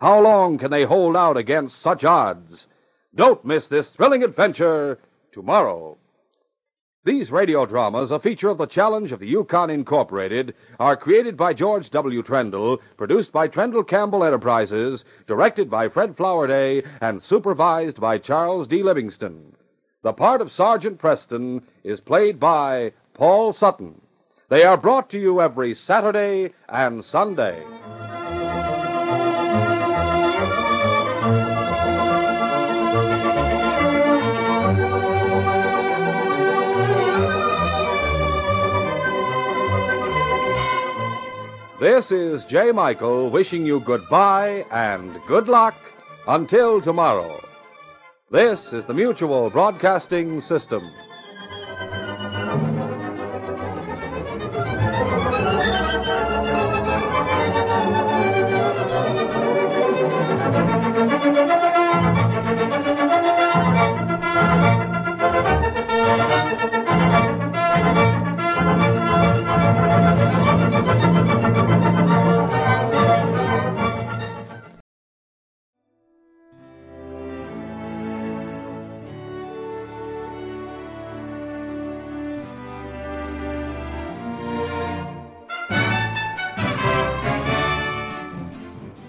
How 0.00 0.18
long 0.18 0.56
can 0.56 0.70
they 0.70 0.84
hold 0.84 1.14
out 1.14 1.36
against 1.36 1.82
such 1.82 2.04
odds? 2.04 2.66
Don't 3.14 3.44
miss 3.44 3.66
this 3.66 3.86
thrilling 3.90 4.22
adventure 4.22 4.98
tomorrow. 5.30 5.98
These 7.04 7.30
radio 7.30 7.66
dramas, 7.66 8.10
a 8.10 8.18
feature 8.18 8.48
of 8.48 8.56
the 8.56 8.66
Challenge 8.66 9.12
of 9.12 9.20
the 9.20 9.26
Yukon 9.26 9.68
Incorporated, 9.68 10.54
are 10.80 10.96
created 10.96 11.36
by 11.36 11.52
George 11.52 11.90
W. 11.90 12.22
Trendle, 12.22 12.78
produced 12.96 13.30
by 13.30 13.46
Trendle 13.46 13.86
Campbell 13.86 14.24
Enterprises, 14.24 15.04
directed 15.26 15.68
by 15.68 15.90
Fred 15.90 16.16
Flowerday, 16.16 16.82
and 17.02 17.22
supervised 17.22 18.00
by 18.00 18.16
Charles 18.16 18.68
D. 18.68 18.82
Livingston. 18.82 19.54
The 20.02 20.14
part 20.14 20.40
of 20.40 20.50
Sergeant 20.50 20.98
Preston 20.98 21.60
is 21.84 22.00
played 22.00 22.40
by 22.40 22.92
Paul 23.12 23.52
Sutton. 23.52 24.00
They 24.50 24.62
are 24.62 24.78
brought 24.78 25.10
to 25.10 25.18
you 25.18 25.42
every 25.42 25.74
Saturday 25.86 26.54
and 26.70 27.04
Sunday. 27.12 27.62
This 41.78 42.10
is 42.10 42.42
Jay 42.48 42.72
Michael 42.72 43.30
wishing 43.30 43.66
you 43.66 43.80
goodbye 43.80 44.64
and 44.72 45.20
good 45.28 45.48
luck 45.48 45.74
until 46.26 46.80
tomorrow. 46.80 47.38
This 48.30 48.58
is 48.72 48.84
the 48.86 48.94
Mutual 48.94 49.50
Broadcasting 49.50 50.40
System. 50.48 50.90